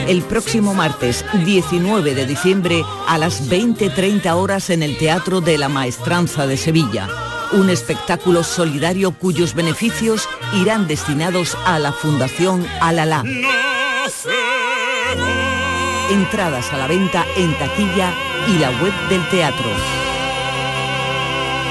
[0.07, 5.67] el próximo martes 19 de diciembre a las 20.30 horas en el Teatro de la
[5.67, 7.09] Maestranza de Sevilla.
[7.53, 13.23] Un espectáculo solidario cuyos beneficios irán destinados a la Fundación Alalá.
[16.11, 18.13] Entradas a la venta en taquilla
[18.47, 20.04] y la web del teatro.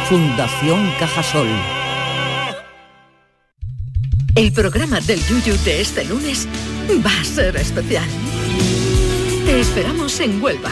[0.08, 1.48] Fundación Cajasol.
[4.34, 6.46] El programa del Yuyu de este lunes
[7.04, 8.04] va a ser especial.
[9.46, 10.70] Te esperamos en Huelva,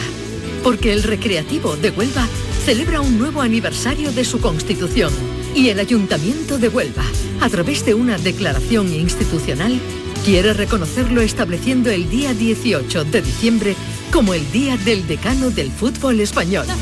[0.63, 2.27] porque el Recreativo de Huelva
[2.63, 5.11] celebra un nuevo aniversario de su constitución
[5.55, 7.05] y el Ayuntamiento de Huelva,
[7.41, 9.79] a través de una declaración institucional,
[10.23, 13.75] quiere reconocerlo estableciendo el día 18 de diciembre
[14.11, 16.67] como el Día del Decano del Fútbol Español.
[16.67, 16.75] la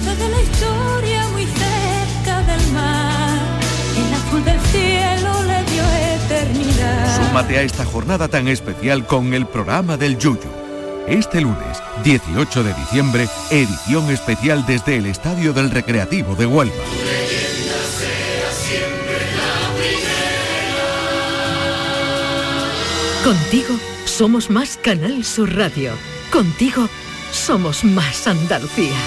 [7.31, 7.41] eternidad.
[7.41, 10.49] Súmate a esta jornada tan especial con el programa del Yuyu.
[11.07, 16.75] Este lunes, 18 de diciembre, edición especial desde el Estadio del Recreativo de Huelva.
[23.23, 25.93] Contigo somos más Canal Sur Radio.
[26.31, 26.89] Contigo
[27.31, 28.97] somos más Andalucía.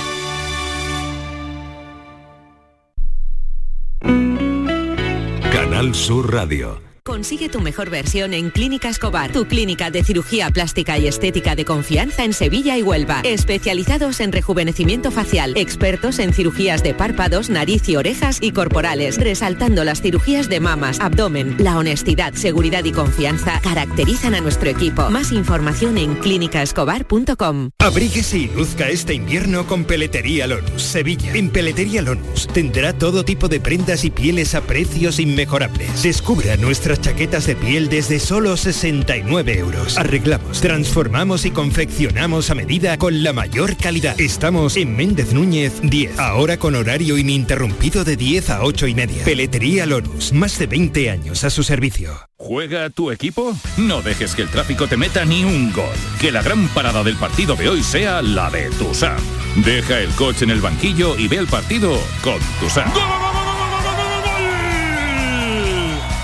[5.53, 6.94] Canal Sur Radio.
[7.07, 11.67] Consigue tu mejor versión en Clínica Escobar, tu clínica de cirugía plástica y estética de
[11.67, 13.21] confianza en Sevilla y Huelva.
[13.25, 19.85] Especializados en rejuvenecimiento facial, expertos en cirugías de párpados, nariz y orejas y corporales, resaltando
[19.85, 21.57] las cirugías de mamas, abdomen.
[21.59, 25.11] La honestidad, seguridad y confianza caracterizan a nuestro equipo.
[25.11, 27.69] Más información en clínicaescobar.com.
[27.81, 31.35] Abríguese y luzca este invierno con Peletería Lonus, Sevilla.
[31.35, 36.03] En Peletería Lonus tendrá todo tipo de prendas y pieles a precios inmejorables.
[36.03, 36.57] Descubra
[37.01, 39.99] chaquetas de piel desde solo 69 euros.
[39.99, 44.21] Arreglamos, transformamos y confeccionamos a medida con la mayor calidad.
[44.21, 49.25] Estamos en Méndez Núñez 10, ahora con horario ininterrumpido de 10 a 8 y media.
[49.25, 52.19] Peletería Lonus, más de 20 años a su servicio.
[52.37, 53.57] ¿Juega tu equipo?
[53.77, 55.97] No dejes que el tráfico te meta ni un gol.
[56.21, 59.17] Que la gran parada del partido de hoy sea la de Tusam.
[59.65, 62.91] Deja el coche en el banquillo y ve el partido con Tusam.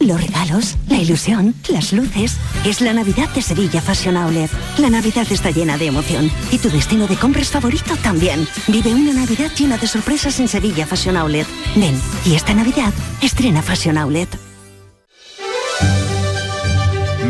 [0.00, 2.38] Los regalos, la ilusión, las luces.
[2.64, 4.50] Es la Navidad de Sevilla Fashion Outlet.
[4.78, 6.30] La Navidad está llena de emoción.
[6.50, 8.48] Y tu destino de compras favorito también.
[8.66, 11.46] Vive una Navidad llena de sorpresas en Sevilla Fashion Outlet.
[11.76, 14.28] Ven, y esta Navidad estrena Fashion Outlet.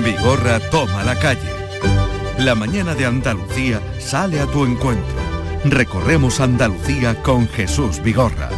[0.04, 1.52] Vigorra toma la calle.
[2.38, 5.16] La mañana de Andalucía sale a tu encuentro.
[5.64, 8.48] Recorremos Andalucía con Jesús Vigorra.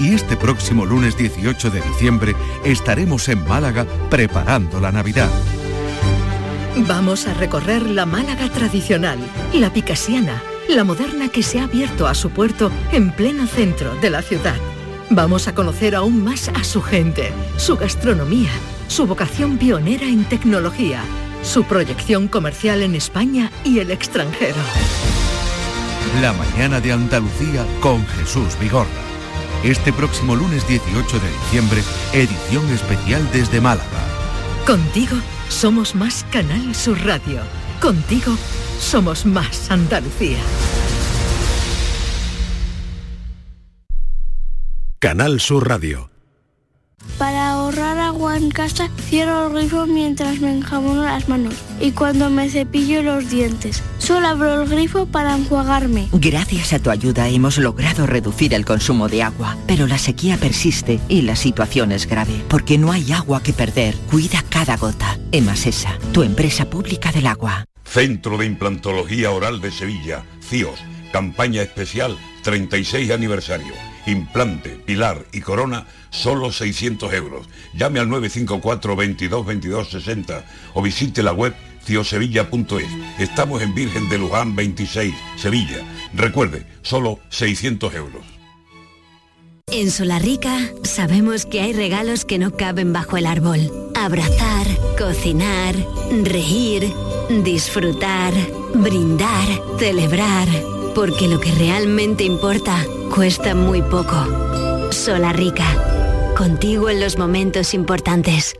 [0.00, 2.34] Y este próximo lunes 18 de diciembre
[2.64, 5.28] estaremos en Málaga preparando la Navidad.
[6.88, 9.18] Vamos a recorrer la Málaga tradicional,
[9.52, 14.08] la picasiana, la moderna que se ha abierto a su puerto en pleno centro de
[14.08, 14.56] la ciudad.
[15.10, 18.52] Vamos a conocer aún más a su gente, su gastronomía,
[18.88, 21.02] su vocación pionera en tecnología,
[21.42, 24.56] su proyección comercial en España y el extranjero.
[26.22, 29.09] La mañana de Andalucía con Jesús Vigorra.
[29.64, 31.82] Este próximo lunes 18 de diciembre,
[32.14, 33.84] edición especial desde Málaga.
[34.66, 35.16] Contigo
[35.50, 37.42] somos más Canal Sur Radio.
[37.78, 38.38] Contigo
[38.78, 40.38] somos más Andalucía.
[44.98, 46.10] Canal Sur Radio.
[47.18, 52.30] Para ahorrar agua en casa, cierro el grifo mientras me enjabono las manos y cuando
[52.30, 53.82] me cepillo los dientes.
[54.10, 56.08] Solo abro el grifo para enjuagarme.
[56.10, 60.98] Gracias a tu ayuda hemos logrado reducir el consumo de agua, pero la sequía persiste
[61.08, 63.94] y la situación es grave, porque no hay agua que perder.
[64.10, 65.16] Cuida cada gota.
[65.30, 67.66] Emasesa, tu empresa pública del agua.
[67.84, 70.80] Centro de Implantología Oral de Sevilla, CIOS,
[71.12, 73.74] campaña especial 36 aniversario.
[74.06, 77.46] Implante, pilar y corona, solo 600 euros.
[77.74, 81.54] Llame al 954 22 22 60 o visite la web
[81.90, 82.86] ciosevilla.es.
[83.18, 85.78] Estamos en Virgen de Luján 26, Sevilla.
[86.14, 88.22] Recuerde, solo 600 euros.
[89.66, 93.90] En Solarrica sabemos que hay regalos que no caben bajo el árbol.
[93.96, 94.66] Abrazar,
[94.96, 95.74] cocinar,
[96.22, 96.92] reír,
[97.42, 98.34] disfrutar.
[98.72, 99.48] brindar,
[99.80, 100.46] celebrar,
[100.94, 104.92] porque lo que realmente importa cuesta muy poco.
[104.92, 105.66] Sola Rica,
[106.36, 108.59] contigo en los momentos importantes.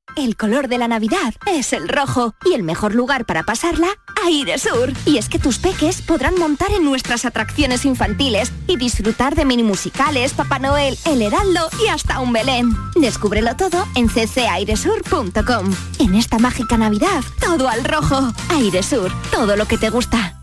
[0.15, 3.87] El color de la Navidad es el rojo y el mejor lugar para pasarla,
[4.25, 4.91] Aire Sur.
[5.05, 9.63] Y es que tus peques podrán montar en nuestras atracciones infantiles y disfrutar de mini
[9.63, 12.71] musicales, Papá Noel, El Heraldo y hasta un Belén.
[12.95, 15.73] Descúbrelo todo en ccairesur.com.
[15.99, 18.33] En esta mágica Navidad, todo al rojo.
[18.49, 20.37] Aire Sur, todo lo que te gusta.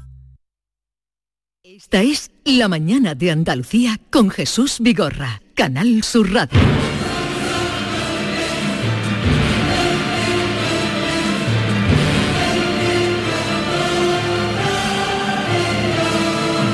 [1.62, 6.87] Esta es La Mañana de Andalucía con Jesús Vigorra, Canal Sur Radio.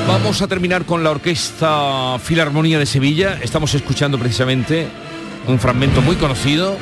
[0.07, 3.39] Vamos a terminar con la Orquesta Filarmonía de Sevilla.
[3.41, 4.87] Estamos escuchando precisamente
[5.47, 6.77] un fragmento muy conocido,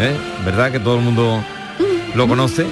[0.00, 0.16] ¿eh?
[0.44, 0.72] ¿verdad?
[0.72, 1.42] Que todo el mundo
[2.14, 2.66] lo conoce.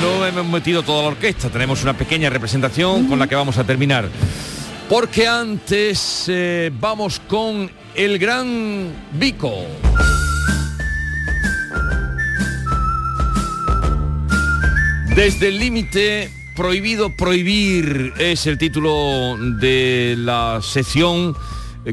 [0.00, 3.64] No, hemos metido toda la orquesta, tenemos una pequeña representación con la que vamos a
[3.64, 4.08] terminar.
[4.88, 9.66] Porque antes eh, vamos con el gran Vico.
[15.14, 21.36] Desde el límite prohibido prohibir es el título de la sesión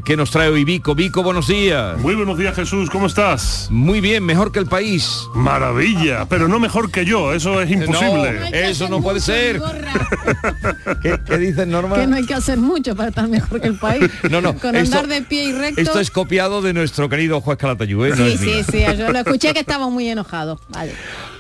[0.03, 0.95] que nos trae hoy Vico.
[0.95, 1.99] Vico, buenos días.
[1.99, 3.67] Muy buenos días Jesús, ¿cómo estás?
[3.69, 5.21] Muy bien, mejor que el país.
[5.35, 8.39] Maravilla, pero no mejor que yo, eso es imposible.
[8.39, 9.61] No, eso no puede ser.
[11.03, 11.97] ¿Qué, ¿Qué, dices, Norma?
[11.97, 14.09] Que no hay que hacer mucho para estar mejor que el país.
[14.31, 14.57] No, no.
[14.57, 15.79] Con esto, andar de pie y recto.
[15.79, 18.07] Esto es copiado de nuestro querido Juan Calatayud.
[18.07, 18.09] ¿eh?
[18.09, 18.63] No Sí, es sí, mío.
[18.91, 20.59] sí, yo lo escuché que estaba muy enojado.
[20.69, 20.91] Vale.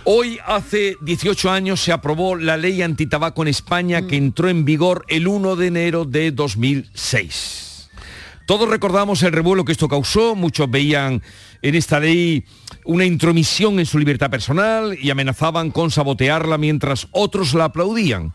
[0.07, 4.07] Hoy, hace 18 años, se aprobó la ley antitabaco en España Mm.
[4.07, 7.89] que entró en vigor el 1 de enero de 2006.
[8.45, 11.23] Todos recordamos el revuelo que esto causó, muchos veían
[11.63, 12.43] en esta ley
[12.83, 18.33] una intromisión en su libertad personal y amenazaban con sabotearla mientras otros la aplaudían.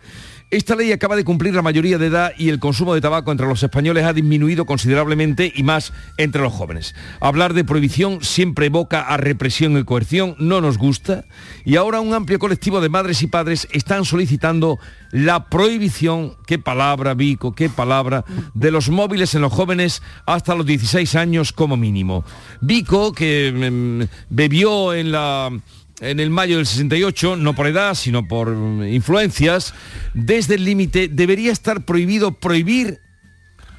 [0.50, 3.46] Esta ley acaba de cumplir la mayoría de edad y el consumo de tabaco entre
[3.46, 6.96] los españoles ha disminuido considerablemente y más entre los jóvenes.
[7.20, 11.24] Hablar de prohibición siempre evoca a represión y coerción, no nos gusta,
[11.64, 14.80] y ahora un amplio colectivo de madres y padres están solicitando
[15.12, 20.66] la prohibición, qué palabra, Vico, qué palabra, de los móviles en los jóvenes hasta los
[20.66, 22.24] 16 años como mínimo.
[22.60, 25.52] Vico, que mm, bebió en la
[26.00, 28.48] en el mayo del 68, no por edad, sino por
[28.86, 29.74] influencias,
[30.14, 33.00] desde el límite, ¿debería estar prohibido prohibir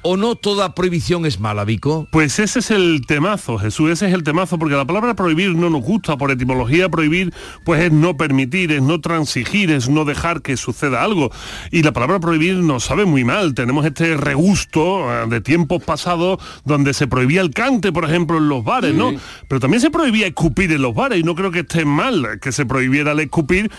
[0.02, 2.08] o no toda prohibición es mala, Vico?
[2.10, 5.70] Pues ese es el temazo, Jesús, ese es el temazo, porque la palabra prohibir no
[5.70, 7.32] nos gusta, por etimología prohibir
[7.64, 11.30] pues es no permitir, es no transigir, es no dejar que suceda algo.
[11.70, 16.40] Y la palabra prohibir nos sabe muy mal, tenemos este regusto eh, de tiempos pasados
[16.64, 19.12] donde se prohibía el cante, por ejemplo, en los bares, ¿no?
[19.48, 22.52] Pero también se prohibía escupir en los bares y no creo que esté mal que
[22.52, 23.70] se prohibiera el escupir,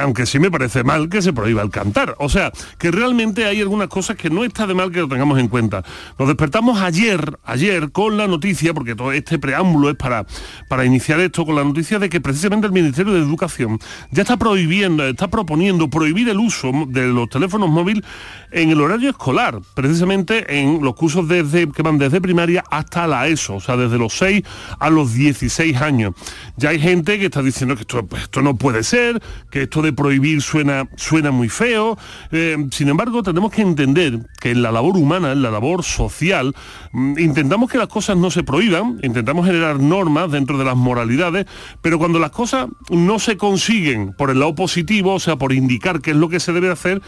[0.00, 2.14] aunque sí me parece mal que se prohíba el cantar.
[2.18, 5.38] O sea, que realmente hay algunas cosas que no está de mal que lo tengamos
[5.38, 5.71] en cuenta.
[6.18, 10.26] Nos despertamos ayer, ayer con la noticia, porque todo este preámbulo es para,
[10.68, 13.78] para iniciar esto, con la noticia de que precisamente el Ministerio de Educación
[14.10, 18.04] ya está prohibiendo, está proponiendo prohibir el uso de los teléfonos móviles
[18.50, 23.26] en el horario escolar, precisamente en los cursos desde, que van desde primaria hasta la
[23.26, 24.42] ESO, o sea, desde los 6
[24.78, 26.14] a los 16 años.
[26.56, 29.82] Ya hay gente que está diciendo que esto, pues, esto no puede ser, que esto
[29.82, 31.96] de prohibir suena, suena muy feo.
[32.30, 36.54] Eh, sin embargo, tenemos que entender que en la labor humana, en la labor social,
[36.92, 41.46] mm, intentamos que las cosas no se prohíban, intentamos generar normas dentro de las moralidades,
[41.80, 46.00] pero cuando las cosas no se consiguen por el lado positivo, o sea, por indicar
[46.00, 47.00] qué es lo que se debe hacer,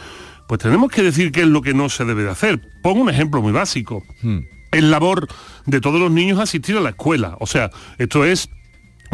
[0.46, 2.60] pues tenemos que decir qué es lo que no se debe de hacer.
[2.82, 4.02] Pongo un ejemplo muy básico.
[4.70, 5.28] Es labor
[5.66, 7.36] de todos los niños asistir a la escuela.
[7.40, 8.50] O sea, esto es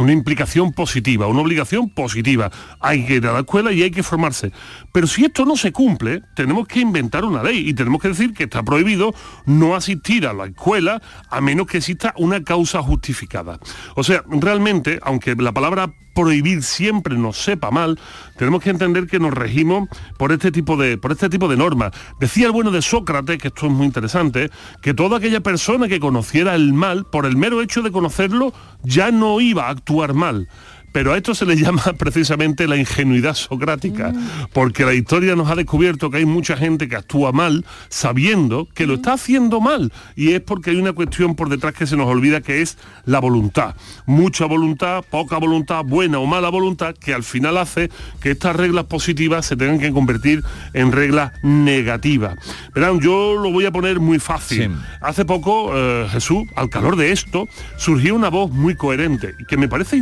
[0.01, 2.51] una implicación positiva, una obligación positiva.
[2.81, 4.53] Hay que ir a la escuela y hay que formarse.
[4.93, 8.33] Pero si esto no se cumple, tenemos que inventar una ley y tenemos que decir
[8.33, 9.15] que está prohibido
[9.47, 13.59] no asistir a la escuela a menos que exista una causa justificada.
[13.95, 17.99] O sea, realmente, aunque la palabra prohibir siempre nos sepa mal,
[18.37, 19.89] tenemos que entender que nos regimos
[20.19, 21.93] por este tipo de, por este tipo de normas.
[22.19, 24.51] Decía el bueno de Sócrates, que esto es muy interesante,
[24.83, 29.11] que toda aquella persona que conociera el mal, por el mero hecho de conocerlo, ya
[29.11, 30.47] no iba a actuar mal.
[30.93, 34.13] Pero a esto se le llama precisamente la ingenuidad socrática,
[34.53, 38.87] porque la historia nos ha descubierto que hay mucha gente que actúa mal sabiendo que
[38.87, 39.93] lo está haciendo mal.
[40.17, 43.21] Y es porque hay una cuestión por detrás que se nos olvida que es la
[43.21, 43.77] voluntad.
[44.07, 48.87] Mucha voluntad, poca voluntad, buena o mala voluntad, que al final hace que estas reglas
[48.87, 52.37] positivas se tengan que convertir en reglas negativas.
[52.75, 54.73] Verán, yo lo voy a poner muy fácil.
[55.01, 59.57] Hace poco, eh, Jesús, al calor de esto, surgió una voz muy coherente y que
[59.57, 59.97] me parece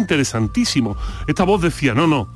[1.27, 2.29] Esta voz decía, no, no,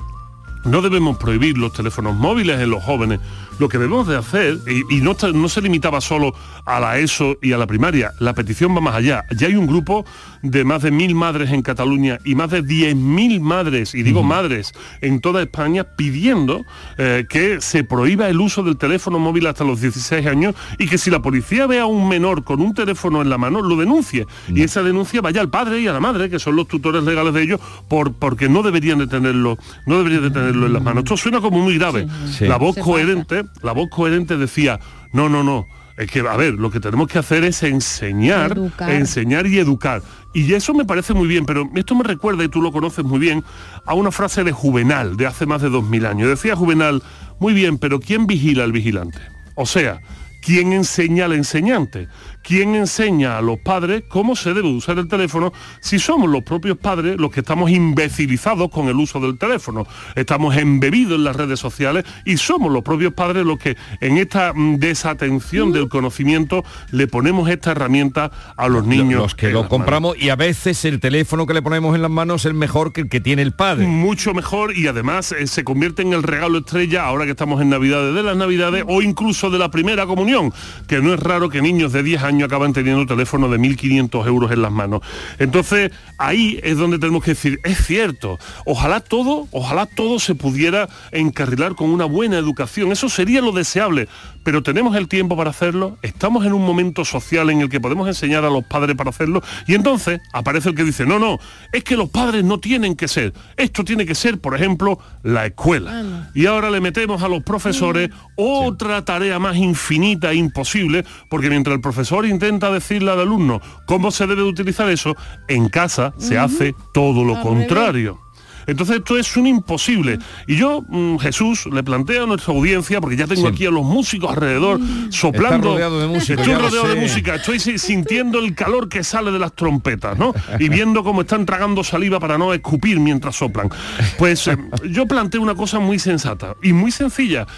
[0.65, 3.21] no debemos prohibir los teléfonos móviles en los jóvenes.
[3.63, 5.15] Lo que debemos de hacer, y, y no,
[5.49, 6.35] se limitaba solo
[6.67, 9.25] a la ESO y a la primaria, la petición va más allá.
[9.37, 10.05] Ya hay un grupo
[10.43, 14.73] de más de mil madres en Cataluña y más de 10.000 madres, y digo madres,
[15.01, 16.65] en toda España pidiendo
[16.99, 20.99] eh, que se prohíba el uso del teléfono móvil hasta los 16 años y que
[20.99, 24.27] si la policía ve a un menor con un teléfono en la mano, lo denuncie.
[24.49, 27.33] Y esa denuncia vaya al padre y a la madre, que son los tutores legales
[27.33, 29.57] de ellos, por, porque no deberían de tenerlo,
[29.87, 31.05] no deberían de tenerlo en las manos.
[31.05, 32.09] Esto suena como muy grave.
[32.27, 32.47] Sí.
[32.47, 34.81] La voz coherente, la voz coherente decía,
[35.13, 35.67] no, no, no.
[35.97, 38.91] Es que, a ver, lo que tenemos que hacer es enseñar, Educar.
[38.91, 40.03] enseñar y educar.
[40.33, 43.19] Y eso me parece muy bien, pero esto me recuerda, y tú lo conoces muy
[43.19, 43.45] bien,
[43.85, 46.29] a una frase de Juvenal, de hace más de dos mil años.
[46.29, 47.03] Decía Juvenal,
[47.39, 49.19] muy bien, pero ¿quién vigila al vigilante?
[49.55, 50.01] O sea,
[50.41, 52.09] ¿quién enseña al enseñante?
[52.43, 56.77] ¿Quién enseña a los padres cómo se debe usar el teléfono si somos los propios
[56.77, 59.87] padres los que estamos imbecilizados con el uso del teléfono?
[60.17, 64.53] Estamos embebidos en las redes sociales y somos los propios padres los que en esta
[64.53, 69.23] mm, desatención del conocimiento le ponemos esta herramienta a los niños.
[69.23, 72.45] Los que lo compramos y a veces el teléfono que le ponemos en las manos
[72.45, 73.87] es mejor que el que tiene el padre.
[73.87, 77.71] mucho mejor y además eh, se convierte en el regalo estrella ahora que estamos en
[77.71, 80.53] Navidades de las Navidades o incluso de la primera comunión,
[80.89, 84.53] que no es raro que niños de 10 años acaban teniendo teléfono de 1.500 euros
[84.53, 85.03] en las manos.
[85.39, 90.89] Entonces ahí es donde tenemos que decir, es cierto, ojalá todo, ojalá todo se pudiera
[91.11, 94.09] encarrilar con una buena educación, eso sería lo deseable,
[94.45, 98.09] pero tenemos el tiempo para hacerlo, estamos en un momento social en el que podemos
[98.09, 101.39] enseñar a los padres para hacerlo y entonces aparece el que dice, no, no,
[101.73, 105.47] es que los padres no tienen que ser, esto tiene que ser, por ejemplo, la
[105.47, 106.31] escuela.
[106.35, 108.11] Y ahora le metemos a los profesores
[108.43, 114.11] otra tarea más infinita e imposible, porque mientras el profesor intenta decirle al alumno cómo
[114.11, 115.15] se debe utilizar eso,
[115.49, 118.19] en casa se hace todo lo contrario.
[118.65, 120.21] Entonces esto es un imposible.
[120.47, 123.83] Y yo, mm, Jesús, le planteo a nuestra audiencia, porque ya tengo aquí a los
[123.85, 124.79] músicos alrededor,
[125.11, 125.73] soplando.
[125.73, 129.41] rodeado de músicos, Estoy rodeado de música, estoy si- sintiendo el calor que sale de
[129.41, 130.33] las trompetas, ¿no?
[130.61, 133.69] Y viendo cómo están tragando saliva para no escupir mientras soplan.
[134.17, 134.57] Pues eh,
[134.89, 137.49] yo planteo una cosa muy sensata y muy sencilla,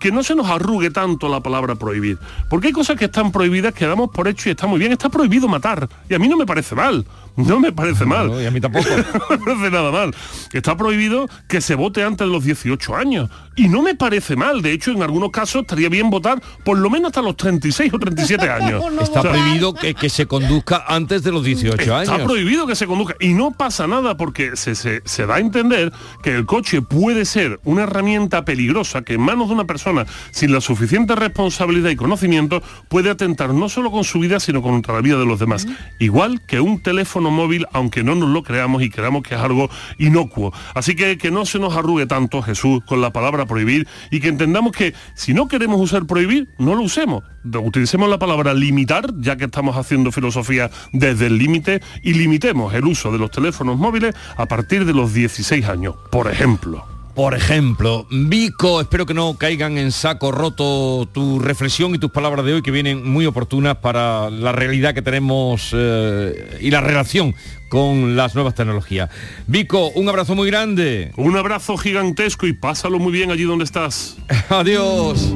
[0.00, 2.18] que no se nos arrugue tanto la palabra prohibir.
[2.48, 4.92] Porque hay cosas que están prohibidas que damos por hecho y está muy bien.
[4.92, 5.88] Está prohibido matar.
[6.08, 7.06] Y a mí no me parece mal.
[7.36, 8.30] No me parece mal.
[8.42, 8.88] y a mí tampoco.
[9.30, 10.14] no me parece nada mal.
[10.52, 13.30] Está prohibido que se vote antes de los 18 años.
[13.58, 14.62] Y no me parece mal.
[14.62, 17.98] De hecho, en algunos casos estaría bien votar por lo menos hasta los 36 o
[17.98, 18.82] 37 años.
[19.02, 22.22] Está O sea, prohibido que, que se conduzca antes de los 18 Está años.
[22.26, 25.92] prohibido que se conduzca y no pasa nada porque se, se- se da a entender
[26.22, 30.52] que el coche puede ser una herramienta peligrosa que en manos de una persona sin
[30.52, 35.00] la suficiente responsabilidad y conocimiento puede atentar no solo con su vida sino contra la
[35.00, 35.66] vida de los demás.
[35.98, 39.68] Igual que un teléfono móvil, aunque no nos lo creamos y creamos que es algo
[39.98, 40.52] inocuo.
[40.74, 44.28] Así que que no se nos arrugue tanto Jesús con la palabra prohibir y que
[44.28, 47.24] entendamos que si no queremos usar prohibir, no lo usemos.
[47.44, 52.84] Utilicemos la palabra limitar, ya que estamos haciendo filosofía desde el límite, y limitemos el
[52.84, 56.84] uso de los teléfonos móviles a partir de los 16 años, por ejemplo.
[57.18, 62.46] Por ejemplo, Vico, espero que no caigan en saco roto tu reflexión y tus palabras
[62.46, 67.34] de hoy que vienen muy oportunas para la realidad que tenemos eh, y la relación
[67.68, 69.10] con las nuevas tecnologías.
[69.46, 71.12] Vico, un abrazo muy grande.
[71.16, 74.16] Un abrazo gigantesco y pásalo muy bien allí donde estás.
[74.48, 75.34] Adiós.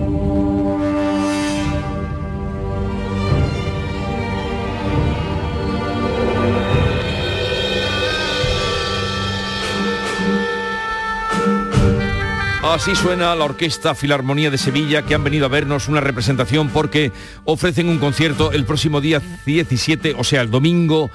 [12.73, 17.13] Así suena la Orquesta Filarmonía de Sevilla que han venido a vernos una representación porque
[17.45, 21.11] ofrecen un concierto el próximo día 17, o sea, el domingo,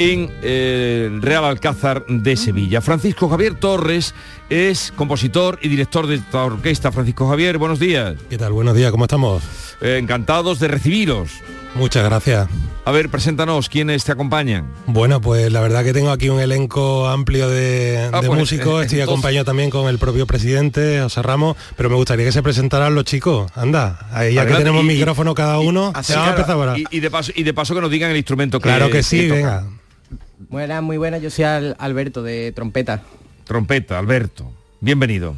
[0.00, 2.80] en eh, el Real Alcázar de Sevilla.
[2.80, 4.14] Francisco Javier Torres
[4.48, 6.90] es compositor y director de esta orquesta.
[6.90, 8.14] Francisco Javier, buenos días.
[8.30, 8.52] ¿Qué tal?
[8.52, 9.42] Buenos días, ¿cómo estamos?
[9.82, 11.28] Eh, encantados de recibiros.
[11.74, 12.48] Muchas gracias.
[12.86, 14.66] A ver, preséntanos quiénes te acompañan.
[14.86, 18.80] Bueno, pues la verdad que tengo aquí un elenco amplio de, Ah, de pues, músicos,
[18.80, 22.32] eh, estoy entonces- acompañado también con el propio presidente, José Ramos, pero me gustaría que
[22.32, 23.52] se presentaran los chicos.
[23.54, 26.56] Anda, ahí ya que tenemos y- micrófono cada uno, Así, ya vamos a claro, empezar
[26.56, 26.78] ahora.
[26.90, 29.02] y, y de paso, y de paso que nos digan el instrumento que Claro que
[29.02, 29.66] sí, venga.
[30.50, 31.22] Buenas, muy buenas.
[31.22, 33.02] Yo soy Al- Alberto de trompeta.
[33.44, 34.50] trompeta, Alberto.
[34.80, 35.34] Bienvenido.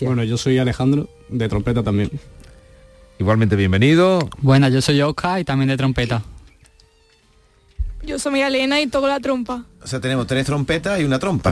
[0.00, 2.10] Bueno, yo soy Alejandro, de trompeta también.
[3.18, 4.28] Igualmente bienvenido.
[4.38, 6.22] Bueno, yo soy Oscar y también de trompeta.
[8.02, 9.64] Yo soy Elena y toco la trompa.
[9.88, 11.50] O sea, tenemos tres trompetas y una trompa.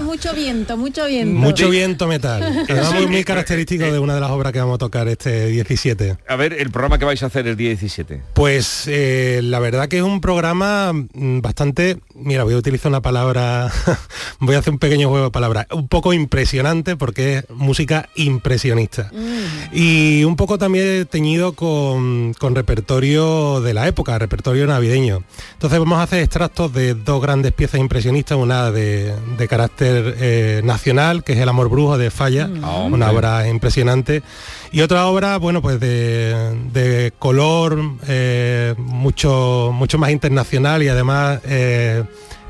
[0.00, 1.38] mucho viento, mucho viento.
[1.38, 2.64] Mucho viento metal.
[2.74, 6.16] Es muy, muy característico de una de las obras que vamos a tocar este 17.
[6.26, 8.22] A ver, el programa que vais a hacer el día 17.
[8.32, 13.02] Pues eh, la verdad que es un programa mm, bastante, mira, voy a utilizar una
[13.02, 13.70] palabra,
[14.38, 19.10] voy a hacer un pequeño juego de palabras, un poco impresionante porque es música impresionista.
[19.74, 25.22] Y un poco también teñido con, con repertorio de la época, repertorio navideño.
[25.52, 30.60] Entonces vamos a hacer extractos de dos grandes piezas impresionistas, una de, de carácter eh,
[30.64, 33.06] nacional, que es El amor brujo de Falla, Ah, una hombre.
[33.06, 34.22] obra impresionante,
[34.72, 36.34] y otra obra, bueno, pues de,
[36.72, 42.04] de color eh, mucho, mucho más internacional y además, eh,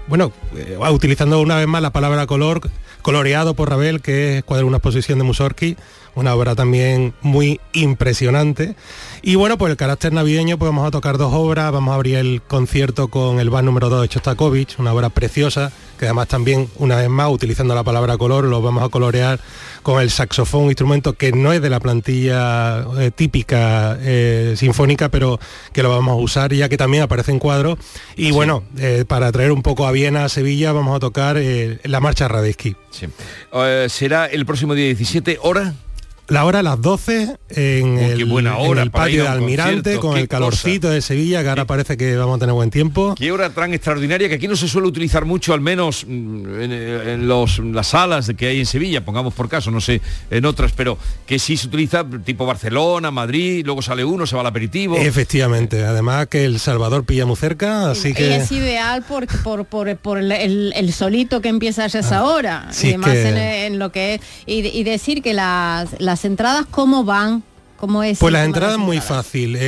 [0.06, 2.60] bueno, eh, utilizando una vez más la palabra color,
[3.02, 5.76] coloreado por Ravel, que es Cuadro una exposición de Mussorgsky,
[6.14, 8.76] una obra también muy impresionante.
[9.22, 12.16] Y bueno, pues el carácter navideño, pues vamos a tocar dos obras, vamos a abrir
[12.16, 16.68] el concierto con el bar número 2 de Chostakovich, una obra preciosa, que además también,
[16.76, 19.40] una vez más, utilizando la palabra color, lo vamos a colorear
[19.82, 25.10] con el saxofón, un instrumento que no es de la plantilla eh, típica eh, sinfónica,
[25.10, 25.38] pero
[25.72, 27.78] que lo vamos a usar ya que también aparece en cuadro.
[28.16, 31.36] Y bueno, eh, para traer un poco a Viena, a Sevilla, vamos a tocar
[31.82, 32.28] la marcha.
[32.90, 33.06] Sí.
[33.52, 35.74] Eh, será el próximo día 17, hora.
[36.28, 39.98] La hora a las 12 en, Oh, el, buena en hora el patio de Almirante
[39.98, 43.14] con el calorcito de Sevilla, que ahora parece que vamos a tener buen tiempo.
[43.18, 46.72] Qué hora tan extraordinaria que aquí no se suele utilizar mucho, al menos mm, en,
[46.72, 50.00] en los, las salas de que hay en Sevilla, pongamos por caso, no sé,
[50.30, 50.96] en otras, pero
[51.26, 54.96] que sí se utiliza tipo Barcelona, Madrid, luego sale uno, se va al aperitivo.
[54.96, 58.36] Efectivamente, además que El Salvador pilla muy cerca, así Y que...
[58.36, 62.68] es ideal por, por, por, por el, el- el solito que empieza a esa hora.
[62.70, 63.36] sí, y además que- en,
[63.74, 64.20] en lo que es.
[64.46, 67.42] Y, y decir que las, las entradas, ¿cómo van?
[67.76, 68.18] ¿Cómo es?
[68.18, 69.56] Pues el la tema de entrada es muy fácil.
[69.56, 69.60] eh,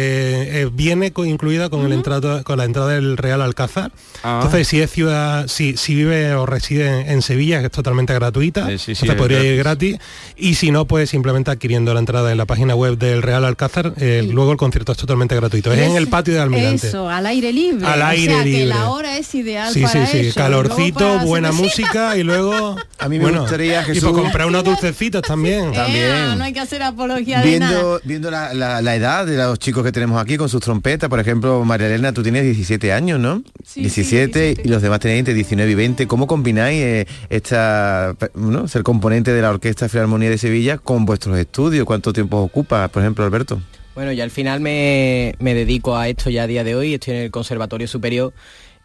[0.63, 3.91] eh, viene co- incluida con, el entrada, con la entrada del Real Alcázar.
[4.23, 4.41] Ah.
[4.43, 8.15] Entonces, si es ciudad, si, si vive o reside en, en Sevilla, que es totalmente
[8.15, 9.99] gratuita, Eh, sí, sí, entonces es podría ir gratis.
[10.37, 13.93] Y si no, pues simplemente adquiriendo la entrada en la página web del Real Alcázar,
[13.99, 15.73] eh, luego el concierto es totalmente gratuito.
[15.73, 16.87] Es Y en el patio de Almirante.
[16.89, 17.87] Eso, al aire libre.
[17.87, 18.67] Al aire o sea, que libre.
[18.67, 20.41] la hora es ideal Sí, para sí, sí, eso.
[20.41, 22.77] calorcito, buena música y luego...
[22.99, 25.73] A mí me gustaría, Y Jesús- por comprar unos dulcecitos también.
[25.75, 27.96] Eh, no hay que hacer apología de nada.
[28.05, 31.09] Viendo, viendo la, la- la edad de los chicos que tenemos aquí con sus trompetas,
[31.09, 33.43] por ejemplo, María Elena, tú tienes 17 años, ¿no?
[33.65, 36.07] Sí, 17, y los demás tenéis entre 19 y 20.
[36.07, 38.69] ¿Cómo combináis eh, esta, ¿no?
[38.69, 41.85] ser componente de la Orquesta Filarmonía de Sevilla con vuestros estudios?
[41.85, 43.61] ¿Cuánto tiempo os ocupa, por ejemplo, Alberto?
[43.95, 47.15] Bueno, y al final me, me dedico a esto ya a día de hoy, estoy
[47.15, 48.35] en el Conservatorio Superior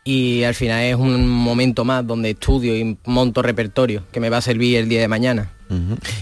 [0.04, 4.38] y al final es un momento más donde estudio y monto repertorio que me va
[4.38, 5.52] a servir el día de mañana.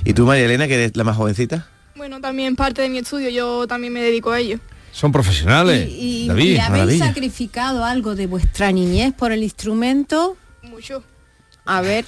[0.05, 1.67] ¿Y tú, María Elena, que eres la más jovencita?
[1.99, 4.57] Bueno, también parte de mi estudio, yo también me dedico a ello.
[4.93, 5.89] Son profesionales.
[5.91, 6.55] Y, David.
[6.55, 10.37] y habéis sacrificado algo de vuestra niñez por el instrumento.
[10.61, 11.03] Mucho.
[11.65, 12.05] A ver.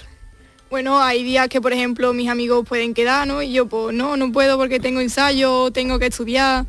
[0.70, 3.42] Bueno, hay días que, por ejemplo, mis amigos pueden quedar, ¿no?
[3.42, 6.66] Y yo, pues, no, no puedo porque tengo ensayo, tengo que estudiar.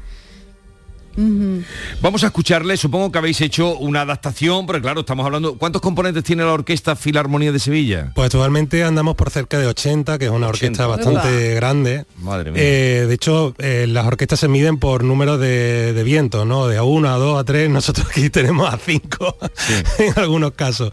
[2.01, 6.25] Vamos a escucharle, supongo que habéis hecho una adaptación, porque claro, estamos hablando, ¿cuántos componentes
[6.25, 8.13] tiene la Orquesta Filarmonía de Sevilla?
[8.15, 10.87] Pues actualmente andamos por cerca de 80, que es una orquesta 80.
[10.87, 11.55] bastante Uah.
[11.55, 12.05] grande.
[12.19, 12.63] Madre mía.
[12.63, 16.67] Eh, de hecho, eh, las orquestas se miden por número de, de vientos, ¿no?
[16.67, 17.69] De a uno, a dos, a tres.
[17.71, 19.37] Nosotros aquí tenemos a cinco
[19.99, 20.93] en algunos casos.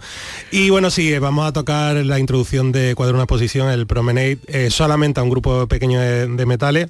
[0.52, 4.70] Y bueno, sí, eh, vamos a tocar la introducción de Cuadro una Posición, el Promenade,
[4.70, 6.88] solamente a un grupo pequeño de, de metales.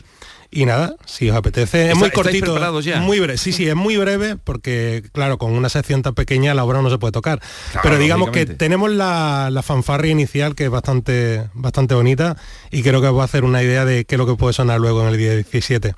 [0.52, 3.00] Y nada, si os apetece, es ¿Está- muy cortito, ya?
[3.02, 3.38] muy breve.
[3.38, 6.90] Sí, sí, es muy breve porque, claro, con una sección tan pequeña la obra no
[6.90, 7.40] se puede tocar.
[7.72, 12.36] Claro, Pero digamos que tenemos la, la fanfarria inicial que es bastante, bastante bonita
[12.72, 14.54] y creo que os va a hacer una idea de qué es lo que puede
[14.54, 15.94] sonar luego en el día 17.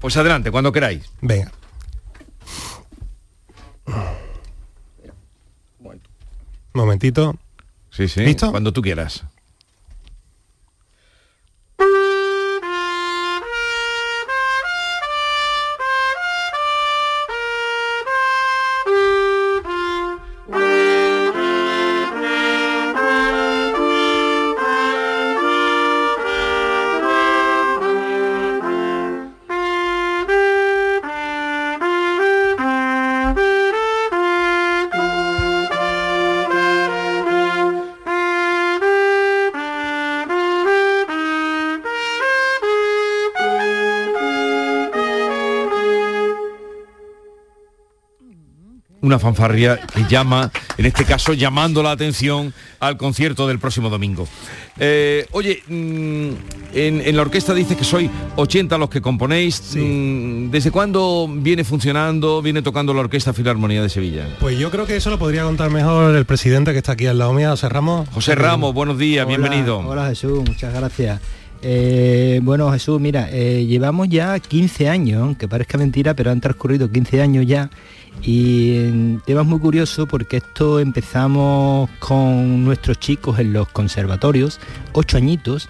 [0.00, 1.02] Pues adelante, cuando queráis.
[1.20, 1.52] Venga.
[6.72, 7.36] Momentito.
[7.90, 8.20] Sí, sí.
[8.20, 8.50] ¿Listo?
[8.50, 9.24] Cuando tú quieras.
[49.02, 54.26] Una fanfarria que llama, en este caso llamando la atención al concierto del próximo domingo.
[54.78, 56.30] Eh, oye, mm,
[56.74, 59.74] en, en la orquesta dices que soy 80 los que componéis.
[59.76, 64.28] Mm, ¿Desde cuándo viene funcionando, viene tocando la Orquesta Filarmonía de Sevilla?
[64.40, 67.18] Pues yo creo que eso lo podría contar mejor el presidente que está aquí al
[67.18, 68.08] lado mío, José Ramos.
[68.10, 69.78] José Ramos, buenos días, Hola, bienvenido.
[69.78, 71.20] Hola Jesús, muchas gracias.
[71.62, 76.90] Eh, bueno Jesús, mira, eh, llevamos ya 15 años, aunque parezca mentira, pero han transcurrido
[76.90, 77.70] 15 años ya.
[78.22, 84.58] Y el tema es muy curioso porque esto empezamos con nuestros chicos en los conservatorios,
[84.92, 85.68] ocho añitos,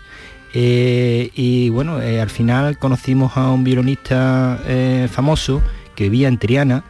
[0.54, 5.60] eh, y bueno, eh, al final conocimos a un violonista eh, famoso
[5.94, 6.84] que vivía en Triana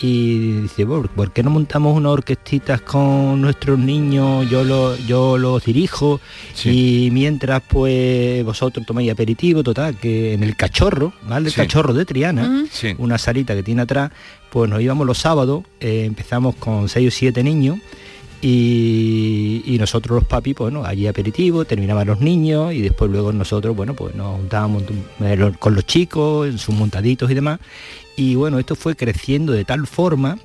[0.00, 4.48] y dice, "Bueno, ¿por qué no montamos unas orquestitas con nuestros niños?
[4.48, 6.20] Yo, lo, yo los dirijo
[6.64, 11.46] y mientras pues vosotros tomáis aperitivo, total, que en el cachorro, ¿vale?
[11.48, 11.56] El Sí.
[11.60, 12.64] cachorro de Triana.
[12.70, 12.94] Sí.
[12.98, 14.12] una salita que tiene atrás,
[14.50, 17.78] pues nos íbamos los sábados, eh, empezamos con seis o siete niños
[18.40, 23.94] y, nosotros los papis, pues allí aperitivo, terminaban los niños y después luego nosotros, bueno,
[23.94, 24.84] pues nos juntábamos
[25.58, 27.60] con los chicos, en sus montaditos y demás.
[28.16, 30.38] Y bueno, esto fue creciendo de tal forma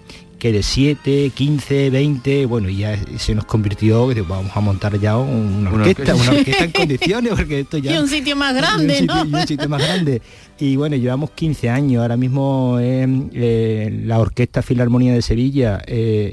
[0.43, 4.99] que de 7, 15, 20, bueno, y ya se nos convirtió, que vamos a montar
[4.99, 7.93] ya una orquesta, una orquesta en condiciones, porque esto ya...
[7.95, 9.25] Y un sitio más Y un grande, sitio- ¿no?
[9.25, 10.21] y un sitio más grande.
[10.59, 16.31] Y bueno, llevamos 15 años, ahora mismo eh, eh, la Orquesta Filarmonía de Sevilla eh,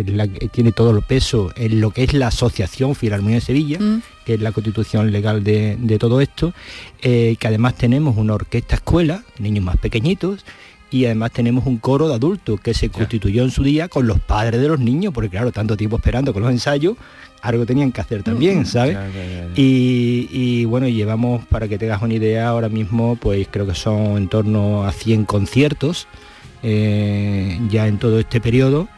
[0.00, 3.36] eh, es la que tiene todo el peso en lo que es la Asociación Filarmonía
[3.36, 4.02] de Sevilla, Mm.
[4.26, 6.52] que es la constitución legal de, de todo esto,
[7.00, 10.44] eh, que además tenemos una orquesta escuela, niños más pequeñitos,
[10.90, 14.20] y además tenemos un coro de adultos que se constituyó en su día con los
[14.20, 16.96] padres de los niños, porque claro, tanto tiempo esperando con los ensayos,
[17.42, 18.96] algo tenían que hacer también, ¿sabes?
[19.56, 24.16] Y, y, bueno, llevamos, para que tengas una idea, ahora mismo pues creo que son
[24.16, 26.06] en torno a 100 conciertos
[26.62, 28.88] eh, ya en todo este periodo.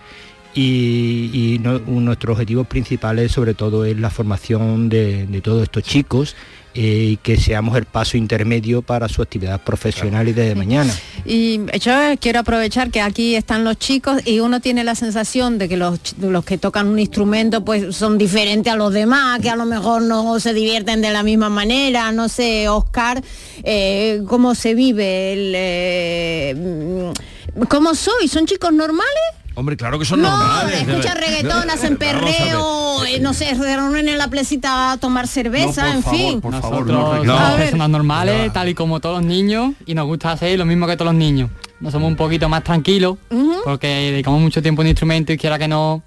[0.54, 5.84] Y, y no- nuestros objetivos principales sobre todo es la formación de, de todos estos
[5.84, 6.34] chicos
[6.74, 10.92] y que seamos el paso intermedio para su actividad profesional y de mañana.
[11.24, 15.68] Y yo quiero aprovechar que aquí están los chicos y uno tiene la sensación de
[15.68, 19.56] que los, los que tocan un instrumento pues son diferentes a los demás, que a
[19.56, 22.12] lo mejor no se divierten de la misma manera.
[22.12, 23.22] No sé, Oscar,
[23.62, 25.32] eh, ¿cómo se vive?
[25.32, 28.28] El, eh, mm, ¿Cómo soy?
[28.28, 29.37] ¿Son chicos normales?
[29.58, 30.86] Hombre, claro que son no, normales.
[30.86, 35.26] escuchan reggaetón, hacen a perreo, eh, no sé, se reúnen en la placita a tomar
[35.26, 36.40] cerveza, en fin.
[36.42, 40.30] Nosotros no, somos A personas normales, tal y como todos los niños, y nos gusta
[40.30, 41.50] hacer lo mismo que todos los niños.
[41.80, 43.18] No somos un poquito más tranquilos,
[43.64, 46.02] porque dedicamos mucho tiempo en instrumento y quiera que no,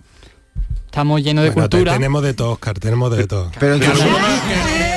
[0.85, 1.93] estamos llenos de Bueno, te- cultura.
[1.93, 3.51] tenemos de todo, Oscar, tenemos de todo.
[3.59, 3.85] Pero me-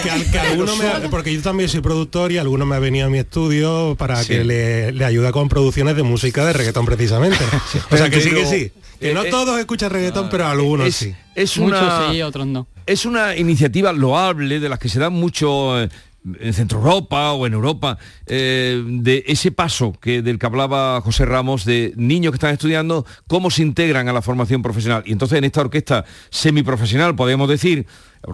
[0.05, 2.79] que- que- que alguno me ha- porque yo también soy productor y alguno me ha
[2.79, 4.29] venido a mi estudio para Sí.
[4.29, 7.39] que le, le ayude con producciones de música de reggaetón precisamente.
[7.91, 8.73] o sea que sí que sí.
[9.01, 11.15] Que no Eh, eh, todos escuchan reggaetón, pero algunos es, sí.
[11.35, 12.67] es Muchos una, sí, otros no.
[12.87, 15.89] Es una iniciativa loable de las que se dan mucho eh,
[16.41, 21.27] en Centro Europa o en Europa, eh, de ese paso que, del que hablaba José
[21.27, 25.03] Ramos, de niños que están estudiando, cómo se integran a la formación profesional.
[25.07, 27.87] Y entonces en esta orquesta semiprofesional, podemos decir,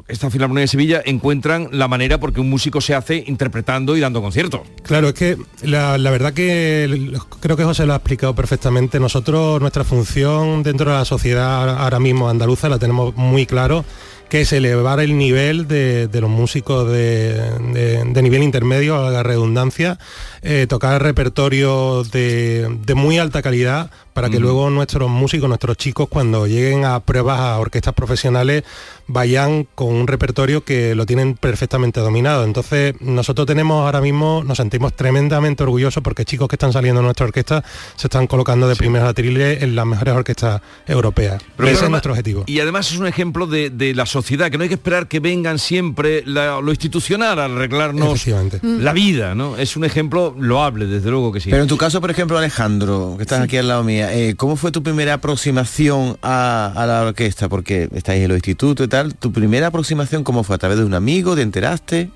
[0.06, 4.22] esta Filarmonía de Sevilla, encuentran la manera porque un músico se hace interpretando y dando
[4.22, 4.60] conciertos.
[4.82, 9.00] Claro, es que la, la verdad que creo que José lo ha explicado perfectamente.
[9.00, 13.84] Nosotros, nuestra función dentro de la sociedad ahora mismo andaluza la tenemos muy claro,
[14.30, 17.34] que es elevar el nivel de, de los músicos de,
[17.74, 19.98] de- nivel intermedio, a la redundancia,
[20.42, 26.08] eh, tocar repertorio de, de muy alta calidad para que luego nuestros músicos, nuestros chicos,
[26.08, 28.64] cuando lleguen a pruebas a orquestas profesionales,
[29.06, 32.44] vayan con un repertorio que lo tienen perfectamente dominado.
[32.44, 37.04] Entonces, nosotros tenemos ahora mismo, nos sentimos tremendamente orgullosos porque chicos que están saliendo de
[37.04, 37.64] nuestra orquesta
[37.96, 41.42] se están colocando de primeros atriles en las mejores orquestas europeas.
[41.56, 42.44] Pero Ese además- es nuestro objetivo.
[42.46, 45.20] Y además es un ejemplo de, de la sociedad, que no hay que esperar que
[45.20, 48.60] vengan siempre la- lo institucional a arreglarnos Efectivamente.
[48.62, 49.56] la vida, ¿no?
[49.56, 51.50] Es un ejemplo loable, desde luego que sí.
[51.50, 54.72] Pero en tu caso, por ejemplo, Alejandro, que estás aquí al lado eh, ¿cómo fue
[54.72, 57.48] tu primera aproximación a, la orquesta?
[57.48, 59.14] Porque estáis en los institutos y tal.
[59.14, 60.56] ¿Tu primera aproximación cómo fue?
[60.56, 61.34] ¿A través de un amigo?
[61.34, 62.10] ¿Te enteraste?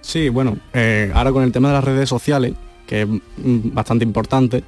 [0.00, 2.54] Sí, bueno, eh, ahora con el tema de las redes sociales,
[2.86, 4.64] que es mm, bastante importante,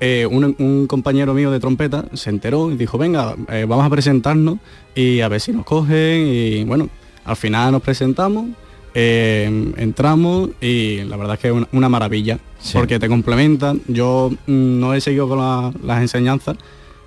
[0.00, 3.34] eh, un, un compañero mío de trompeta se enteró y dijo, venga,
[3.66, 4.58] vamos a presentarnos
[4.94, 6.88] y a ver si nos cogen y bueno,
[7.24, 8.46] al final nos presentamos,
[8.94, 12.38] eh, entramos y la verdad es que es una, una maravilla,
[12.72, 13.80] porque te complementan.
[13.88, 16.56] Yo mm, no he seguido con la- las enseñanzas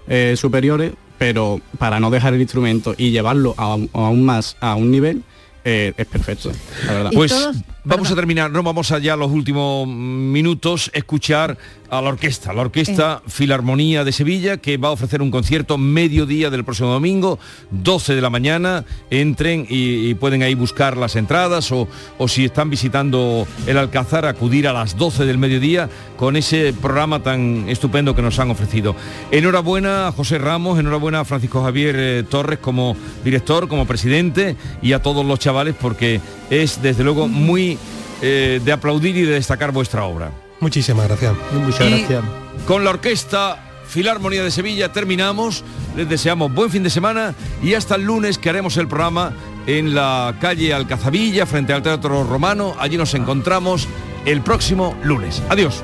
[0.07, 4.89] eh, superiores, pero para no dejar el instrumento y llevarlo a- aún más a un
[4.91, 5.23] nivel,
[5.63, 6.51] eh, es perfecto,
[6.87, 7.11] la verdad.
[7.13, 7.31] Pues
[7.83, 11.57] vamos a terminar, no vamos allá los últimos minutos, escuchar
[11.89, 16.49] a la orquesta, la Orquesta Filarmonía de Sevilla, que va a ofrecer un concierto mediodía
[16.49, 17.37] del próximo domingo,
[17.71, 22.45] 12 de la mañana, entren y, y pueden ahí buscar las entradas o, o si
[22.45, 28.15] están visitando el Alcázar, acudir a las 12 del mediodía con ese programa tan estupendo
[28.15, 28.95] que nos han ofrecido.
[29.31, 34.93] Enhorabuena a José Ramos, enhorabuena a Francisco Javier eh, Torres como director, como presidente y
[34.93, 37.70] a todos los chavales porque es desde luego muy
[38.21, 40.31] eh, de aplaudir y de destacar vuestra obra.
[40.59, 41.33] Muchísimas gracias.
[41.53, 42.23] Muchas Y gracias.
[42.67, 45.63] Con la Orquesta Filarmonía de Sevilla terminamos.
[45.97, 49.33] Les deseamos buen fin de semana y hasta el lunes que haremos el programa
[49.67, 52.75] en la calle Alcazabilla frente al Teatro Romano.
[52.79, 53.87] Allí nos encontramos
[54.25, 55.41] el próximo lunes.
[55.49, 55.83] Adiós.